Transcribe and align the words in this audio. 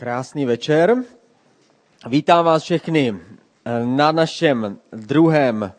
Krásný 0.00 0.46
večer. 0.46 0.96
Vítám 2.08 2.44
vás 2.44 2.62
všechny 2.62 3.16
na 3.84 4.12
našem 4.12 4.78
druhém, 4.92 5.72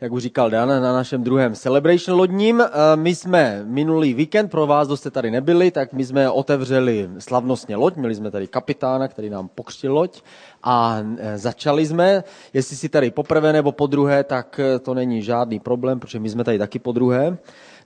jak 0.00 0.12
už 0.12 0.22
říkal 0.22 0.50
Dan, 0.50 0.68
na 0.68 0.92
našem 0.92 1.22
druhém 1.22 1.54
Celebration 1.54 2.18
lodním. 2.18 2.62
My 2.94 3.14
jsme 3.14 3.62
minulý 3.64 4.14
víkend, 4.14 4.48
pro 4.48 4.66
vás, 4.66 4.88
kdo 4.88 4.96
jste 4.96 5.10
tady 5.10 5.30
nebyli, 5.30 5.70
tak 5.70 5.92
my 5.92 6.04
jsme 6.04 6.30
otevřeli 6.30 7.10
slavnostně 7.18 7.76
loď, 7.76 7.96
měli 7.96 8.14
jsme 8.14 8.30
tady 8.30 8.46
kapitána, 8.46 9.08
který 9.08 9.30
nám 9.30 9.48
pokřtil 9.48 9.94
loď 9.94 10.22
a 10.62 11.00
e, 11.18 11.38
začali 11.38 11.86
jsme. 11.86 12.24
Jestli 12.52 12.76
si 12.76 12.88
tady 12.88 13.10
poprvé 13.10 13.52
nebo 13.52 13.72
po 13.72 13.86
druhé, 13.86 14.24
tak 14.24 14.60
to 14.82 14.94
není 14.94 15.22
žádný 15.22 15.60
problém, 15.60 16.00
protože 16.00 16.18
my 16.18 16.30
jsme 16.30 16.44
tady 16.44 16.58
taky 16.58 16.78
po 16.78 16.92
druhé. 16.92 17.38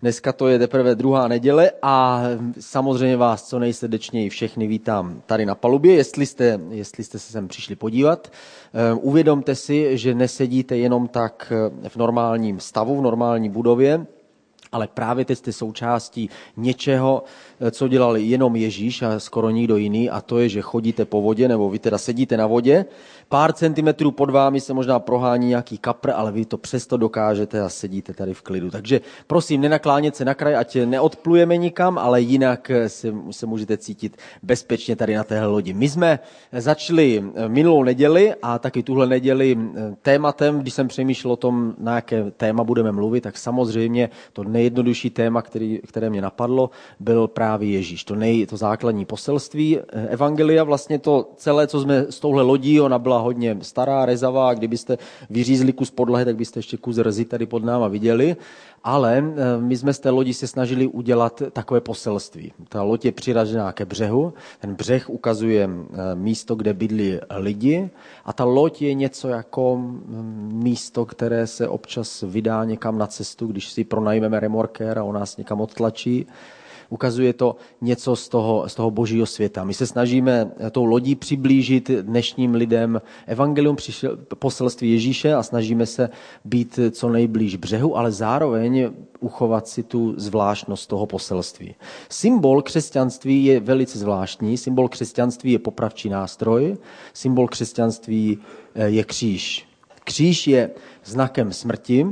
Dneska 0.04 0.32
to 0.32 0.48
je 0.48 0.58
teprve 0.58 0.94
druhá 0.94 1.28
neděle 1.28 1.70
a 1.82 2.22
samozřejmě 2.60 3.16
vás 3.16 3.48
co 3.48 3.58
nejsrdečněji 3.58 4.28
všechny 4.28 4.66
vítám 4.66 5.22
tady 5.26 5.46
na 5.46 5.54
palubě, 5.54 5.94
jestli 5.94 6.26
jste, 6.26 6.60
jestli 6.70 7.04
jste 7.04 7.18
se 7.18 7.32
sem 7.32 7.48
přišli 7.48 7.76
podívat. 7.76 8.32
Eh, 8.32 8.94
uvědomte 8.94 9.54
si, 9.54 9.98
že 9.98 10.14
nesedíte 10.14 10.76
jenom 10.76 11.08
tak 11.08 11.52
eh, 11.84 11.88
v 11.88 11.96
normálním 11.96 12.60
stavu, 12.60 12.98
v 12.98 13.02
normální 13.02 13.48
budově, 13.48 14.06
ale 14.72 14.88
právě 14.88 15.24
teď 15.24 15.38
jste 15.38 15.52
součástí 15.52 16.30
něčeho, 16.56 17.22
eh, 17.24 17.53
co 17.70 17.88
dělal 17.88 18.16
jenom 18.16 18.56
Ježíš 18.56 19.02
a 19.02 19.20
skoro 19.20 19.50
nikdo 19.50 19.76
jiný, 19.76 20.10
a 20.10 20.20
to 20.20 20.38
je, 20.38 20.48
že 20.48 20.60
chodíte 20.62 21.04
po 21.04 21.22
vodě, 21.22 21.48
nebo 21.48 21.70
vy 21.70 21.78
teda 21.78 21.98
sedíte 21.98 22.36
na 22.36 22.46
vodě 22.46 22.84
Pár 23.28 23.52
centimetrů 23.52 24.10
pod 24.10 24.30
vámi 24.30 24.60
se 24.60 24.74
možná 24.74 24.98
prohání 24.98 25.48
nějaký 25.48 25.78
kapr, 25.78 26.10
ale 26.10 26.32
vy 26.32 26.44
to 26.44 26.58
přesto 26.58 26.96
dokážete 26.96 27.60
a 27.60 27.68
sedíte 27.68 28.14
tady 28.14 28.34
v 28.34 28.42
klidu. 28.42 28.70
Takže 28.70 29.00
prosím, 29.26 29.60
nenaklánět 29.60 30.16
se 30.16 30.24
na 30.24 30.34
kraj, 30.34 30.56
ať 30.56 30.76
neodplujeme 30.84 31.56
nikam, 31.56 31.98
ale 31.98 32.20
jinak 32.20 32.70
se, 32.86 33.14
se 33.30 33.46
můžete 33.46 33.76
cítit 33.76 34.16
bezpečně 34.42 34.96
tady 34.96 35.14
na 35.14 35.24
téhle 35.24 35.46
lodi. 35.46 35.72
My 35.72 35.88
jsme 35.88 36.18
začali 36.52 37.24
minulou 37.48 37.82
neděli 37.82 38.34
a 38.42 38.58
taky 38.58 38.82
tuhle 38.82 39.06
neděli 39.06 39.58
tématem, 40.02 40.58
když 40.58 40.74
jsem 40.74 40.88
přemýšlel 40.88 41.32
o 41.32 41.36
tom, 41.36 41.74
na 41.78 41.94
jaké 41.94 42.30
téma 42.30 42.64
budeme 42.64 42.92
mluvit, 42.92 43.20
tak 43.20 43.38
samozřejmě 43.38 44.10
to 44.32 44.44
nejjednodušší 44.44 45.10
téma, 45.10 45.42
který, 45.42 45.80
které 45.86 46.10
mě 46.10 46.22
napadlo, 46.22 46.70
byl 47.00 47.28
právě 47.28 47.43
Ježíš. 47.72 48.04
To, 48.04 48.14
nej, 48.14 48.46
to 48.46 48.56
základní 48.56 49.04
poselství 49.04 49.78
Evangelia, 50.08 50.64
vlastně 50.64 50.98
to 50.98 51.30
celé, 51.36 51.66
co 51.66 51.80
jsme 51.80 52.06
z 52.10 52.20
touhle 52.20 52.42
lodí, 52.42 52.80
ona 52.80 52.98
byla 52.98 53.18
hodně 53.18 53.56
stará, 53.62 54.06
rezavá, 54.06 54.54
kdybyste 54.54 54.98
vyřízli 55.30 55.72
kus 55.72 55.90
podlahy, 55.90 56.24
tak 56.24 56.36
byste 56.36 56.58
ještě 56.58 56.76
kus 56.76 56.96
rzy 56.96 57.24
tady 57.24 57.46
pod 57.46 57.64
náma 57.64 57.88
viděli. 57.88 58.36
Ale 58.84 59.18
eh, 59.18 59.60
my 59.60 59.76
jsme 59.76 59.92
z 59.92 59.98
té 59.98 60.10
lodi 60.10 60.34
se 60.34 60.46
snažili 60.46 60.86
udělat 60.86 61.42
takové 61.52 61.80
poselství. 61.80 62.52
Ta 62.68 62.82
loď 62.82 63.04
je 63.04 63.12
přiražená 63.12 63.72
ke 63.72 63.84
břehu, 63.84 64.32
ten 64.60 64.74
břeh 64.74 65.10
ukazuje 65.10 65.68
eh, 65.70 66.14
místo, 66.14 66.54
kde 66.54 66.74
bydlí 66.74 67.18
lidi 67.36 67.90
a 68.24 68.32
ta 68.32 68.44
loď 68.44 68.82
je 68.82 68.94
něco 68.94 69.28
jako 69.28 69.76
mm, 69.76 70.50
místo, 70.52 71.06
které 71.06 71.46
se 71.46 71.68
občas 71.68 72.24
vydá 72.26 72.64
někam 72.64 72.98
na 72.98 73.06
cestu, 73.06 73.46
když 73.46 73.72
si 73.72 73.84
pronajmeme 73.84 74.40
remorkér 74.40 74.98
a 74.98 75.04
on 75.04 75.14
nás 75.14 75.36
někam 75.36 75.60
odtlačí 75.60 76.26
ukazuje 76.88 77.32
to 77.32 77.56
něco 77.80 78.16
z 78.16 78.28
toho, 78.28 78.68
z 78.68 78.74
toho 78.74 78.90
božího 78.90 79.26
světa. 79.26 79.64
My 79.64 79.74
se 79.74 79.86
snažíme 79.86 80.50
tou 80.70 80.84
lodí 80.84 81.14
přiblížit 81.14 81.90
dnešním 81.90 82.54
lidem 82.54 83.00
evangelium, 83.26 83.76
poselství 84.38 84.92
Ježíše 84.92 85.34
a 85.34 85.42
snažíme 85.42 85.86
se 85.86 86.10
být 86.44 86.78
co 86.90 87.08
nejblíž 87.08 87.56
břehu, 87.56 87.96
ale 87.96 88.12
zároveň 88.12 88.90
uchovat 89.20 89.68
si 89.68 89.82
tu 89.82 90.14
zvláštnost 90.16 90.88
toho 90.88 91.06
poselství. 91.06 91.74
Symbol 92.08 92.62
křesťanství 92.62 93.44
je 93.44 93.60
velice 93.60 93.98
zvláštní. 93.98 94.56
Symbol 94.56 94.88
křesťanství 94.88 95.52
je 95.52 95.58
popravčí 95.58 96.08
nástroj, 96.08 96.76
symbol 97.14 97.48
křesťanství 97.48 98.38
eh, 98.74 98.88
je 98.88 99.04
kříž. 99.04 99.66
Kříž 100.04 100.46
je 100.46 100.70
znakem 101.04 101.52
smrti, 101.52 102.06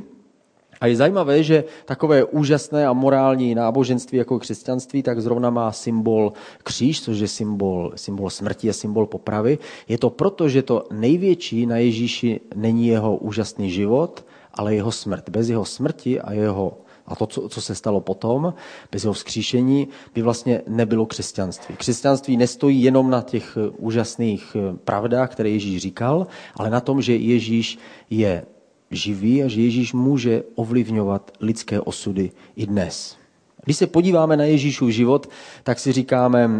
a 0.82 0.86
je 0.86 0.96
zajímavé, 0.96 1.42
že 1.42 1.64
takové 1.84 2.24
úžasné 2.24 2.86
a 2.86 2.92
morální 2.92 3.54
náboženství 3.54 4.18
jako 4.18 4.38
křesťanství, 4.38 5.02
tak 5.02 5.22
zrovna 5.22 5.50
má 5.50 5.72
symbol 5.72 6.32
kříž, 6.62 7.02
což 7.02 7.18
je 7.18 7.28
symbol, 7.28 7.92
symbol 7.94 8.30
smrti 8.30 8.70
a 8.70 8.72
symbol 8.72 9.06
popravy. 9.06 9.58
Je 9.88 9.98
to 9.98 10.10
proto, 10.10 10.48
že 10.48 10.62
to 10.62 10.84
největší 10.90 11.66
na 11.66 11.76
Ježíši 11.76 12.40
není 12.54 12.86
jeho 12.86 13.16
úžasný 13.16 13.70
život, 13.70 14.26
ale 14.54 14.74
jeho 14.74 14.92
smrt. 14.92 15.30
Bez 15.30 15.48
jeho 15.48 15.64
smrti 15.64 16.20
a 16.20 16.32
jeho 16.32 16.78
a 17.06 17.16
to, 17.16 17.26
co, 17.26 17.48
co 17.48 17.60
se 17.62 17.74
stalo 17.74 18.00
potom, 18.00 18.54
bez 18.92 19.04
jeho 19.04 19.12
vzkříšení, 19.12 19.88
by 20.14 20.22
vlastně 20.22 20.62
nebylo 20.66 21.06
křesťanství. 21.06 21.74
Křesťanství 21.76 22.36
nestojí 22.36 22.82
jenom 22.82 23.10
na 23.10 23.22
těch 23.22 23.58
úžasných 23.78 24.56
pravdách, 24.84 25.30
které 25.30 25.48
Ježíš 25.50 25.82
říkal, 25.82 26.26
ale 26.54 26.70
na 26.70 26.80
tom, 26.80 27.02
že 27.02 27.16
Ježíš 27.16 27.78
je 28.10 28.44
živý 28.92 29.42
a 29.42 29.48
že 29.48 29.60
Ježíš 29.60 29.92
může 29.92 30.42
ovlivňovat 30.54 31.30
lidské 31.40 31.80
osudy 31.80 32.30
i 32.56 32.66
dnes. 32.66 33.21
Když 33.64 33.76
se 33.76 33.86
podíváme 33.86 34.36
na 34.36 34.44
Ježíšův 34.44 34.90
život, 34.90 35.28
tak 35.62 35.78
si 35.78 35.92
říkáme, 35.92 36.50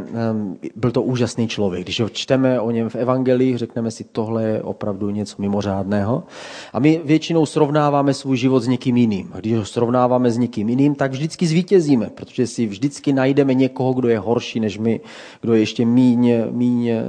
byl 0.77 0.91
to 0.91 1.03
úžasný 1.03 1.49
člověk. 1.49 1.85
Když 1.85 2.01
ho 2.01 2.09
čteme 2.09 2.61
o 2.61 2.71
něm 2.71 2.89
v 2.89 2.97
evangelii, 2.97 3.57
řekneme 3.57 3.91
si, 3.91 4.05
tohle 4.05 4.45
je 4.45 4.63
opravdu 4.63 5.11
něco 5.11 5.37
mimořádného. 5.39 6.23
A 6.73 6.81
my 6.81 7.01
většinou 7.05 7.47
srovnáváme 7.47 8.15
svůj 8.15 8.37
život 8.37 8.61
s 8.61 8.69
někým 8.69 8.97
jiným. 8.97 9.31
A 9.33 9.39
když 9.39 9.55
ho 9.55 9.65
srovnáváme 9.65 10.31
s 10.31 10.39
někým 10.39 10.69
jiným, 10.69 10.95
tak 10.95 11.13
vždycky 11.13 11.47
zvítězíme, 11.47 12.11
protože 12.15 12.47
si 12.47 12.67
vždycky 12.67 13.13
najdeme 13.13 13.55
někoho, 13.55 13.93
kdo 13.93 14.09
je 14.09 14.19
horší 14.19 14.61
než 14.61 14.79
my, 14.79 15.01
kdo 15.41 15.55
je 15.55 15.61
ještě 15.61 15.85
míň, 15.85 16.35
míň 16.51 16.89
eh, 16.89 17.05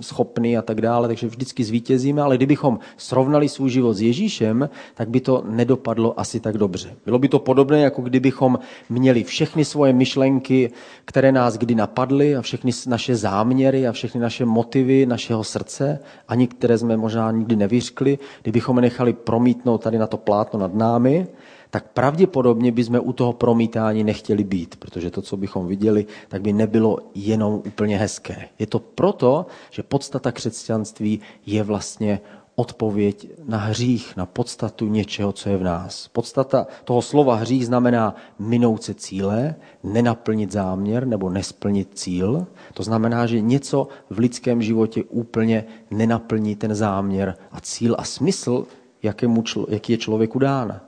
schopný 0.00 0.58
a 0.58 0.62
tak 0.62 0.80
dále, 0.80 1.08
takže 1.08 1.26
vždycky 1.26 1.64
zvítězíme, 1.64 2.22
ale 2.22 2.36
kdybychom 2.36 2.78
srovnali 2.96 3.48
svůj 3.48 3.70
život 3.70 3.94
s 3.94 4.02
Ježíšem, 4.02 4.70
tak 4.94 5.08
by 5.08 5.20
to 5.20 5.44
nedopadlo 5.48 6.20
asi 6.20 6.40
tak 6.40 6.58
dobře. 6.58 6.90
Bylo 7.04 7.18
by 7.18 7.28
to 7.28 7.38
podobné, 7.38 7.80
jako 7.80 8.02
kdybychom 8.02 8.58
měli 8.88 9.27
všechny 9.28 9.64
svoje 9.64 9.92
myšlenky, 9.92 10.70
které 11.04 11.32
nás 11.32 11.56
kdy 11.56 11.74
napadly 11.74 12.36
a 12.36 12.42
všechny 12.42 12.72
naše 12.86 13.16
záměry 13.16 13.88
a 13.88 13.92
všechny 13.92 14.20
naše 14.20 14.44
motivy 14.44 15.06
našeho 15.06 15.44
srdce, 15.44 16.00
ani 16.28 16.46
které 16.46 16.78
jsme 16.78 16.96
možná 16.96 17.30
nikdy 17.30 17.56
nevyřkli, 17.56 18.18
kdybychom 18.42 18.76
je 18.76 18.82
nechali 18.82 19.12
promítnout 19.12 19.78
tady 19.78 19.98
na 19.98 20.06
to 20.06 20.16
plátno 20.16 20.60
nad 20.60 20.74
námi, 20.74 21.26
tak 21.70 21.88
pravděpodobně 21.92 22.72
bychom 22.72 23.00
u 23.02 23.12
toho 23.12 23.32
promítání 23.32 24.04
nechtěli 24.04 24.44
být, 24.44 24.76
protože 24.76 25.10
to, 25.10 25.22
co 25.22 25.36
bychom 25.36 25.66
viděli, 25.66 26.06
tak 26.28 26.42
by 26.42 26.52
nebylo 26.52 26.98
jenom 27.14 27.54
úplně 27.54 27.98
hezké. 27.98 28.48
Je 28.58 28.66
to 28.66 28.78
proto, 28.78 29.46
že 29.70 29.82
podstata 29.82 30.32
křesťanství 30.32 31.20
je 31.46 31.62
vlastně 31.62 32.20
odpověď 32.58 33.28
na 33.44 33.58
hřích, 33.58 34.16
na 34.16 34.26
podstatu 34.26 34.88
něčeho, 34.88 35.32
co 35.32 35.48
je 35.48 35.56
v 35.56 35.62
nás. 35.62 36.08
Podstata 36.08 36.66
toho 36.84 37.02
slova 37.02 37.34
hřích 37.34 37.66
znamená 37.66 38.14
minout 38.38 38.82
se 38.82 38.94
cíle, 38.94 39.54
nenaplnit 39.82 40.52
záměr 40.52 41.06
nebo 41.06 41.30
nesplnit 41.30 41.88
cíl. 41.94 42.46
To 42.74 42.82
znamená, 42.82 43.26
že 43.26 43.40
něco 43.40 43.88
v 44.10 44.18
lidském 44.18 44.62
životě 44.62 45.02
úplně 45.08 45.64
nenaplní 45.90 46.56
ten 46.56 46.74
záměr 46.74 47.34
a 47.52 47.60
cíl 47.60 47.94
a 47.98 48.04
smysl, 48.04 48.66
jakému, 49.02 49.44
jaký 49.68 49.92
je 49.92 49.98
člověku 49.98 50.38
dán. 50.38 50.80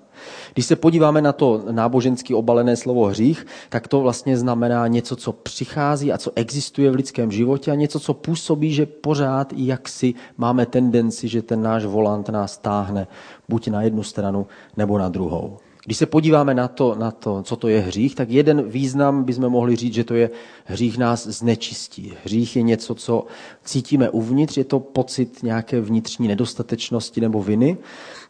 Když 0.54 0.66
se 0.66 0.76
podíváme 0.76 1.22
na 1.22 1.32
to 1.32 1.62
nábožensky 1.70 2.34
obalené 2.34 2.76
slovo 2.76 3.04
hřích, 3.06 3.47
tak 3.69 3.88
to 3.88 4.00
vlastně 4.00 4.36
znamená 4.36 4.86
něco, 4.86 5.16
co 5.16 5.32
přichází 5.32 6.12
a 6.12 6.19
co 6.19 6.32
existuje 6.34 6.91
v 6.91 6.94
lidském 6.94 7.32
životě 7.32 7.70
a 7.70 7.75
něco, 7.75 8.00
co 8.00 8.14
působí, 8.14 8.72
že 8.72 8.86
pořád 8.86 9.53
jak 9.56 9.88
si 9.88 10.14
máme 10.36 10.66
tendenci, 10.66 11.28
že 11.28 11.42
ten 11.42 11.62
náš 11.62 11.84
volant 11.84 12.28
nás 12.28 12.59
táhne 12.59 13.06
buď 13.48 13.69
na 13.69 13.82
jednu 13.82 14.03
stranu 14.03 14.47
nebo 14.76 14.98
na 14.98 15.09
druhou. 15.09 15.59
Když 15.84 15.98
se 15.98 16.06
podíváme 16.06 16.54
na 16.54 16.68
to, 16.68 16.94
na 16.94 17.10
to, 17.10 17.42
co 17.42 17.56
to 17.56 17.68
je 17.68 17.80
hřích, 17.80 18.14
tak 18.14 18.30
jeden 18.30 18.62
význam 18.62 19.24
bychom 19.24 19.48
mohli 19.48 19.76
říct, 19.76 19.94
že 19.94 20.04
to 20.04 20.14
je 20.14 20.30
hřích 20.64 20.98
nás 20.98 21.26
znečistí. 21.26 22.12
Hřích 22.24 22.56
je 22.56 22.62
něco, 22.62 22.94
co 22.94 23.26
cítíme 23.64 24.10
uvnitř, 24.10 24.56
je 24.56 24.65
to 24.65 24.80
pocit 24.80 25.42
nějaké 25.42 25.80
vnitřní 25.80 26.28
nedostatečnosti 26.28 27.21
nebo 27.21 27.42
viny. 27.42 27.78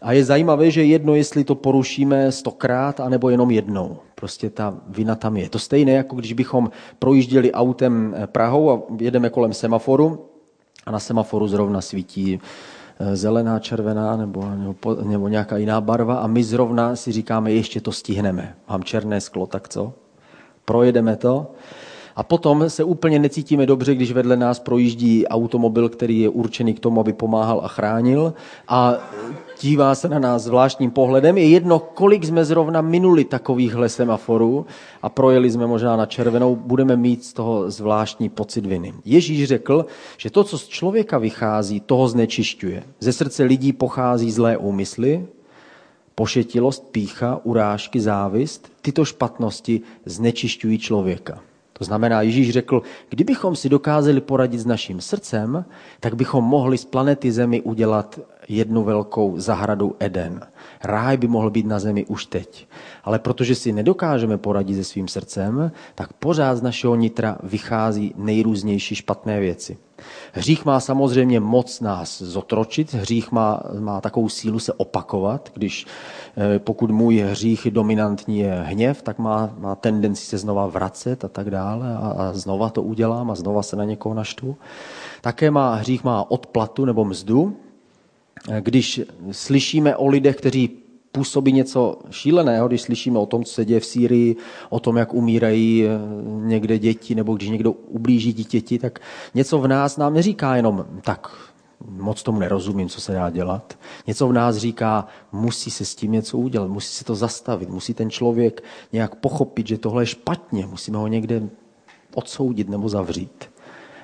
A 0.02 0.12
je 0.12 0.24
zajímavé, 0.24 0.70
že 0.70 0.84
jedno, 0.84 1.14
jestli 1.14 1.44
to 1.44 1.54
porušíme 1.54 2.32
stokrát, 2.32 3.00
anebo 3.00 3.30
jenom 3.30 3.50
jednou. 3.50 3.98
Prostě 4.14 4.50
ta 4.50 4.80
vina 4.88 5.14
tam 5.14 5.36
je. 5.36 5.48
To 5.48 5.58
stejné, 5.58 5.92
jako 5.92 6.16
když 6.16 6.32
bychom 6.32 6.70
projížděli 6.98 7.52
autem 7.52 8.16
Prahou 8.26 8.70
a 8.70 8.82
jedeme 8.98 9.30
kolem 9.30 9.52
semaforu 9.52 10.26
a 10.86 10.90
na 10.90 10.98
semaforu 10.98 11.48
zrovna 11.48 11.80
svítí 11.80 12.40
Eh, 12.40 12.79
zelená, 13.12 13.58
červená 13.58 14.16
nebo, 14.16 14.44
nebo, 14.54 14.94
nebo 15.02 15.28
nějaká 15.28 15.56
jiná 15.56 15.80
barva 15.80 16.16
a 16.16 16.26
my 16.26 16.44
zrovna 16.44 16.96
si 16.96 17.12
říkáme, 17.12 17.52
ještě 17.52 17.80
to 17.80 17.92
stihneme. 17.92 18.54
Mám 18.68 18.84
černé 18.84 19.20
sklo, 19.20 19.46
tak 19.46 19.68
co? 19.68 19.92
Projedeme 20.64 21.16
to. 21.16 21.50
A 22.16 22.22
potom 22.22 22.70
se 22.70 22.84
úplně 22.84 23.18
necítíme 23.18 23.66
dobře, 23.66 23.94
když 23.94 24.12
vedle 24.12 24.36
nás 24.36 24.58
projíždí 24.58 25.26
automobil, 25.26 25.88
který 25.88 26.20
je 26.20 26.28
určený 26.28 26.74
k 26.74 26.80
tomu, 26.80 27.00
aby 27.00 27.12
pomáhal 27.12 27.60
a 27.64 27.68
chránil 27.68 28.34
a 28.68 28.94
dívá 29.60 29.94
se 29.94 30.08
na 30.08 30.18
nás 30.18 30.42
zvláštním 30.42 30.90
pohledem. 30.90 31.38
Je 31.38 31.48
jedno, 31.48 31.78
kolik 31.78 32.24
jsme 32.24 32.44
zrovna 32.44 32.80
minuli 32.80 33.24
takovýchhle 33.24 33.88
semaforů 33.88 34.66
a 35.02 35.08
projeli 35.08 35.50
jsme 35.50 35.66
možná 35.66 35.96
na 35.96 36.06
červenou, 36.06 36.56
budeme 36.56 36.96
mít 36.96 37.24
z 37.24 37.32
toho 37.32 37.70
zvláštní 37.70 38.28
pocit 38.28 38.66
viny. 38.66 38.94
Ježíš 39.04 39.44
řekl, 39.44 39.86
že 40.16 40.30
to, 40.30 40.44
co 40.44 40.58
z 40.58 40.68
člověka 40.68 41.18
vychází, 41.18 41.80
toho 41.80 42.08
znečišťuje. 42.08 42.82
Ze 43.00 43.12
srdce 43.12 43.42
lidí 43.42 43.72
pochází 43.72 44.30
zlé 44.30 44.56
úmysly, 44.56 45.26
pošetilost, 46.14 46.92
pícha, 46.92 47.40
urážky, 47.44 48.00
závist. 48.00 48.72
Tyto 48.82 49.04
špatnosti 49.04 49.80
znečišťují 50.04 50.78
člověka. 50.78 51.40
To 51.80 51.84
znamená, 51.84 52.22
Ježíš 52.22 52.50
řekl, 52.50 52.82
kdybychom 53.08 53.56
si 53.56 53.68
dokázali 53.68 54.20
poradit 54.20 54.58
s 54.58 54.66
naším 54.66 55.00
srdcem, 55.00 55.64
tak 56.00 56.14
bychom 56.14 56.44
mohli 56.44 56.78
z 56.78 56.84
planety 56.84 57.32
Zemi 57.32 57.60
udělat 57.60 58.20
jednu 58.50 58.84
velkou 58.84 59.38
zahradu 59.38 59.96
Eden. 59.98 60.40
Ráj 60.84 61.16
by 61.16 61.28
mohl 61.28 61.50
být 61.50 61.66
na 61.66 61.78
zemi 61.78 62.06
už 62.06 62.26
teď. 62.26 62.68
Ale 63.04 63.18
protože 63.18 63.54
si 63.54 63.72
nedokážeme 63.72 64.38
poradit 64.38 64.74
se 64.76 64.84
svým 64.84 65.08
srdcem, 65.08 65.72
tak 65.94 66.12
pořád 66.12 66.56
z 66.56 66.62
našeho 66.62 66.94
nitra 66.94 67.38
vychází 67.42 68.14
nejrůznější 68.16 68.94
špatné 68.94 69.40
věci. 69.40 69.76
Hřích 70.32 70.64
má 70.64 70.80
samozřejmě 70.80 71.40
moc 71.40 71.80
nás 71.80 72.22
zotročit, 72.22 72.94
hřích 72.94 73.32
má, 73.32 73.62
má 73.78 74.00
takovou 74.00 74.28
sílu 74.28 74.58
se 74.58 74.72
opakovat, 74.72 75.50
když 75.54 75.86
eh, 76.36 76.58
pokud 76.58 76.90
můj 76.90 77.18
hřích 77.18 77.70
dominantní 77.70 78.38
je 78.38 78.64
hněv, 78.66 79.02
tak 79.02 79.18
má, 79.18 79.50
má 79.58 79.74
tendenci 79.74 80.24
se 80.24 80.38
znova 80.38 80.66
vracet 80.66 81.24
a 81.24 81.28
tak 81.28 81.50
dále 81.50 81.96
a, 81.96 82.14
a 82.18 82.32
znova 82.32 82.70
to 82.70 82.82
udělám 82.82 83.30
a 83.30 83.34
znova 83.34 83.62
se 83.62 83.76
na 83.76 83.84
někoho 83.84 84.14
naštvu. 84.14 84.56
Také 85.20 85.50
má 85.50 85.74
hřích 85.74 86.04
má 86.04 86.30
odplatu 86.30 86.84
nebo 86.84 87.04
mzdu, 87.04 87.56
když 88.60 89.00
slyšíme 89.30 89.96
o 89.96 90.06
lidech, 90.06 90.36
kteří 90.36 90.70
působí 91.12 91.52
něco 91.52 91.98
šíleného, 92.10 92.68
když 92.68 92.82
slyšíme 92.82 93.18
o 93.18 93.26
tom, 93.26 93.44
co 93.44 93.52
se 93.52 93.64
děje 93.64 93.80
v 93.80 93.86
Sýrii, 93.86 94.36
o 94.70 94.80
tom, 94.80 94.96
jak 94.96 95.14
umírají 95.14 95.86
eh, 95.86 95.90
někde 96.24 96.78
děti, 96.78 97.14
nebo 97.14 97.34
když 97.34 97.48
někdo 97.48 97.72
ublíží 97.72 98.32
dítěti, 98.32 98.78
tak 98.78 98.98
něco 99.34 99.58
v 99.58 99.68
nás 99.68 99.96
nám 99.96 100.14
neříká 100.14 100.56
jenom 100.56 100.86
tak, 101.02 101.30
moc 101.88 102.22
tomu 102.22 102.38
nerozumím, 102.38 102.88
co 102.88 103.00
se 103.00 103.12
dá 103.12 103.30
dělat. 103.30 103.78
Něco 104.06 104.28
v 104.28 104.32
nás 104.32 104.56
říká, 104.56 105.06
musí 105.32 105.70
se 105.70 105.84
s 105.84 105.94
tím 105.94 106.12
něco 106.12 106.38
udělat, 106.38 106.68
musí 106.68 106.94
se 106.94 107.04
to 107.04 107.14
zastavit, 107.14 107.68
musí 107.68 107.94
ten 107.94 108.10
člověk 108.10 108.62
nějak 108.92 109.14
pochopit, 109.14 109.66
že 109.66 109.78
tohle 109.78 110.02
je 110.02 110.06
špatně, 110.06 110.66
musíme 110.66 110.98
ho 110.98 111.06
někde 111.06 111.48
odsoudit 112.14 112.68
nebo 112.68 112.88
zavřít. 112.88 113.50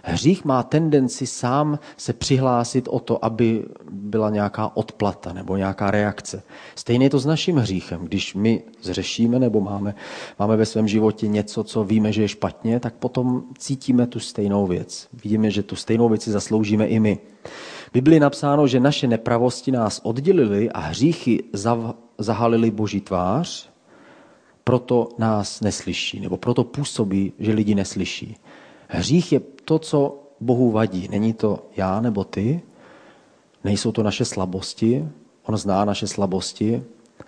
Hřích 0.09 0.45
má 0.45 0.63
tendenci 0.63 1.27
sám 1.27 1.79
se 1.97 2.13
přihlásit 2.13 2.89
o 2.91 3.01
to, 3.01 3.25
aby 3.25 3.65
byla 3.91 4.31
nějaká 4.31 4.77
odplata 4.77 5.33
nebo 5.33 5.57
nějaká 5.57 5.91
reakce. 5.91 6.43
Stejně 6.75 7.07
je 7.07 7.11
to 7.11 7.19
s 7.19 7.27
naším 7.27 7.57
hříchem. 7.57 8.05
Když 8.05 8.35
my 8.35 8.63
zřešíme 8.83 9.39
nebo 9.39 9.61
máme, 9.61 9.95
máme 10.39 10.57
ve 10.57 10.67
svém 10.67 10.89
životě 10.89 11.29
něco, 11.29 11.65
co 11.65 11.85
víme, 11.85 12.13
že 12.13 12.23
je 12.23 12.29
špatně, 12.29 12.81
tak 12.81 12.95
potom 12.95 13.43
cítíme 13.59 14.07
tu 14.07 14.21
stejnou 14.21 14.67
věc. 14.67 15.09
Vidíme, 15.25 15.51
že 15.51 15.63
tu 15.63 15.77
stejnou 15.77 16.09
věci 16.09 16.31
zasloužíme 16.31 16.87
i 16.87 17.01
my. 17.01 17.19
V 17.89 17.93
Biblii 17.93 18.21
napsáno, 18.21 18.67
že 18.67 18.81
naše 18.81 19.07
nepravosti 19.07 19.73
nás 19.73 20.01
oddělily 20.05 20.71
a 20.71 20.81
hříchy 20.81 21.45
zahalily 22.19 22.71
boží 22.71 23.01
tvář, 23.01 23.71
proto 24.65 25.09
nás 25.19 25.61
neslyší, 25.61 26.21
nebo 26.21 26.37
proto 26.37 26.65
působí, 26.65 27.33
že 27.39 27.53
lidi 27.53 27.75
neslyší. 27.75 28.37
Hřích 28.89 29.33
je 29.33 29.41
to, 29.41 29.79
co 29.79 30.23
Bohu 30.41 30.71
vadí. 30.71 31.09
Není 31.09 31.33
to 31.33 31.67
já 31.77 32.01
nebo 32.01 32.25
ty, 32.25 32.61
nejsou 33.65 33.93
to 33.93 34.03
naše 34.03 34.25
slabosti, 34.25 35.09
on 35.47 35.57
zná 35.57 35.85
naše 35.85 36.07
slabosti, 36.07 36.83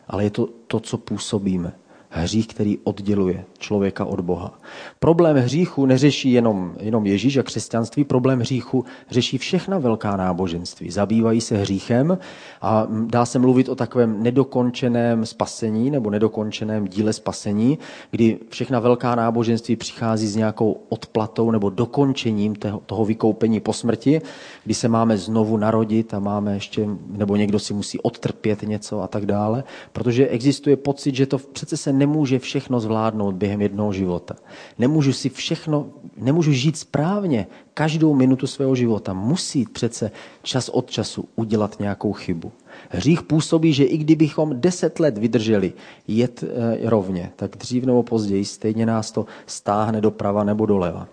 ale 0.09 0.25
je 0.25 0.31
to 0.31 0.49
to, 0.67 0.81
co 0.81 0.99
působíme 0.99 1.73
hřích, 2.09 2.49
který 2.49 2.79
odděluje 2.79 3.45
člověka 3.59 4.05
od 4.05 4.21
Boha. 4.21 4.59
Problém 4.99 5.37
hříchu 5.37 5.87
neřeší 5.87 6.33
jenom, 6.33 6.75
jenom 6.81 7.07
Ježíš 7.07 7.37
a 7.37 7.43
křesťanství, 7.43 8.05
problém 8.05 8.41
hříchu 8.41 8.85
řeší 9.11 9.39
všechna 9.39 9.79
velká 9.79 10.17
náboženství. 10.17 10.91
Zabývají 10.91 11.41
se 11.41 11.57
hříchem 11.57 12.19
a 12.63 12.87
dá 13.07 13.27
se 13.27 13.39
mluvit 13.39 13.69
o 13.69 13.75
takovém 13.75 14.23
nedokončeném 14.23 15.27
spasení 15.27 15.91
nebo 15.91 16.11
nedokončeném 16.11 16.89
díle 16.89 17.13
spasení, 17.13 17.79
kdy 18.11 18.39
všechna 18.49 18.81
velká 18.81 19.15
náboženství 19.15 19.77
přichází 19.77 20.27
s 20.27 20.37
nějakou 20.37 20.81
odplatou 20.89 21.51
nebo 21.51 21.71
dokončením 21.71 22.55
toho, 22.55 22.83
toho 22.87 23.05
vykoupení 23.05 23.61
po 23.61 23.73
smrti, 23.73 24.21
kdy 24.65 24.75
se 24.75 24.89
máme 24.89 25.19
znovu 25.19 25.57
narodit 25.57 26.15
a 26.15 26.19
máme 26.19 26.55
ještě, 26.55 26.89
nebo 27.07 27.37
někdo 27.37 27.59
si 27.59 27.75
musí 27.75 27.99
odtrpět 27.99 28.63
něco 28.63 29.03
a 29.03 29.07
tak 29.07 29.27
dále, 29.27 29.65
protože 29.93 30.29
existuje 30.29 30.77
pocit, 30.77 31.15
že 31.15 31.27
to 31.27 31.39
přece 31.39 31.77
se 31.77 31.93
nemůže 31.93 32.39
všechno 32.39 32.81
zvládnout 32.81 33.35
během 33.35 33.48
jednoho 33.49 33.93
života. 33.93 34.37
Nemůžu 34.79 35.12
si 35.12 35.29
všechno, 35.29 35.87
nemůžu 36.17 36.53
žít 36.53 36.77
správně 36.77 37.47
každou 37.75 38.15
minutu 38.15 38.47
svého 38.47 38.75
života. 38.75 39.12
Musí 39.12 39.67
přece 39.73 40.11
čas 40.43 40.69
od 40.69 40.91
času 40.91 41.29
udělat 41.37 41.81
nějakou 41.81 42.12
chybu. 42.12 42.53
Hřích 42.89 43.23
působí, 43.23 43.73
že 43.73 43.85
i 43.85 43.97
kdybychom 43.97 44.61
deset 44.61 45.00
let 45.00 45.19
vydrželi 45.19 45.73
jet 46.09 46.43
e, 46.43 46.47
rovně, 46.89 47.31
tak 47.37 47.56
dřív 47.56 47.85
nebo 47.85 48.03
později 48.03 48.45
stejně 48.45 48.87
nás 48.87 49.12
to 49.12 49.27
stáhne 49.47 50.00
doprava 50.00 50.45
nebo 50.45 50.67
doleva. 50.67 51.09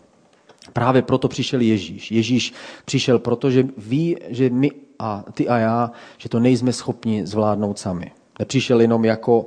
Právě 0.73 1.01
proto 1.01 1.27
přišel 1.27 1.61
Ježíš. 1.61 2.11
Ježíš 2.11 2.53
přišel 2.85 3.19
proto, 3.19 3.51
že 3.51 3.67
ví, 3.77 4.17
že 4.29 4.49
my 4.49 4.71
a 4.99 5.23
ty 5.33 5.47
a 5.47 5.57
já, 5.57 5.91
že 6.17 6.29
to 6.29 6.39
nejsme 6.39 6.73
schopni 6.73 7.27
zvládnout 7.27 7.79
sami. 7.79 8.11
Nepřišel 8.39 8.81
jenom 8.81 9.05
jako 9.05 9.45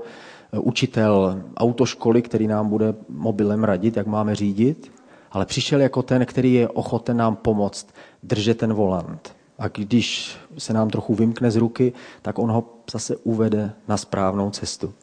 učitel 0.57 1.43
autoškoly, 1.57 2.23
který 2.23 2.47
nám 2.47 2.69
bude 2.69 2.95
mobilem 3.09 3.65
radit, 3.65 3.97
jak 3.97 4.07
máme 4.07 4.35
řídit, 4.35 4.93
ale 5.33 5.47
přišel 5.47 5.81
jako 5.81 6.03
ten, 6.03 6.27
který 6.27 6.55
je 6.55 6.69
ochoten 6.69 7.17
nám 7.17 7.37
pomoct 7.37 7.87
držet 8.23 8.59
ten 8.59 8.73
volant. 8.73 9.37
A 9.59 9.69
když 9.69 10.37
se 10.59 10.73
nám 10.73 10.91
trochu 10.91 11.15
vymkne 11.15 11.51
z 11.51 11.57
ruky, 11.57 11.93
tak 12.23 12.39
on 12.39 12.51
ho 12.51 12.65
zase 12.93 13.17
uvede 13.17 13.73
na 13.89 13.97
správnou 13.97 14.51
cestu. 14.51 14.95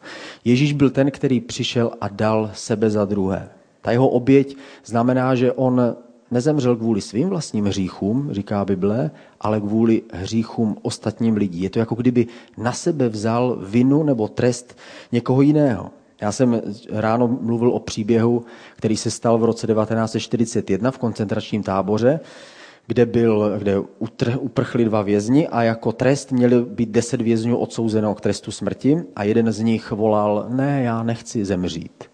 Ježíš 0.44 0.72
byl 0.72 0.90
ten, 0.90 1.10
který 1.10 1.40
přišel 1.40 1.90
a 2.00 2.08
dal 2.08 2.50
sebe 2.54 2.90
za 2.90 3.04
druhé. 3.04 3.48
Ta 3.82 3.90
jeho 3.92 4.08
oběť 4.08 4.56
znamená, 4.84 5.34
že 5.34 5.52
on 5.52 5.96
nezemřel 6.30 6.76
kvůli 6.76 7.00
svým 7.00 7.28
vlastním 7.28 7.64
hříchům, 7.64 8.28
říká 8.30 8.64
Bible, 8.64 9.10
ale 9.40 9.60
kvůli 9.60 10.02
hříchům 10.12 10.76
ostatním 10.82 11.36
lidí. 11.36 11.62
Je 11.62 11.70
to 11.70 11.78
jako 11.78 11.94
kdyby 11.94 12.26
na 12.58 12.72
sebe 12.72 13.08
vzal 13.08 13.58
vinu 13.62 14.02
nebo 14.02 14.28
trest 14.28 14.76
někoho 15.12 15.42
jiného. 15.42 15.90
Já 16.20 16.32
jsem 16.32 16.62
ráno 16.90 17.38
mluvil 17.40 17.70
o 17.70 17.80
příběhu, 17.80 18.44
který 18.76 18.96
se 18.96 19.10
stal 19.10 19.38
v 19.38 19.44
roce 19.44 19.66
1941 19.66 20.90
v 20.90 20.98
koncentračním 20.98 21.62
táboře, 21.62 22.20
kde, 22.86 23.06
byl, 23.06 23.52
kde 23.58 23.78
uprchli 24.38 24.84
dva 24.84 25.02
vězni 25.02 25.48
a 25.48 25.62
jako 25.62 25.92
trest 25.92 26.32
měli 26.32 26.64
být 26.64 26.88
deset 26.88 27.20
vězňů 27.22 27.56
odsouzeno 27.56 28.14
k 28.14 28.20
trestu 28.20 28.50
smrti 28.50 29.02
a 29.16 29.24
jeden 29.24 29.52
z 29.52 29.60
nich 29.60 29.90
volal, 29.90 30.46
ne, 30.48 30.82
já 30.82 31.02
nechci 31.02 31.44
zemřít. 31.44 32.04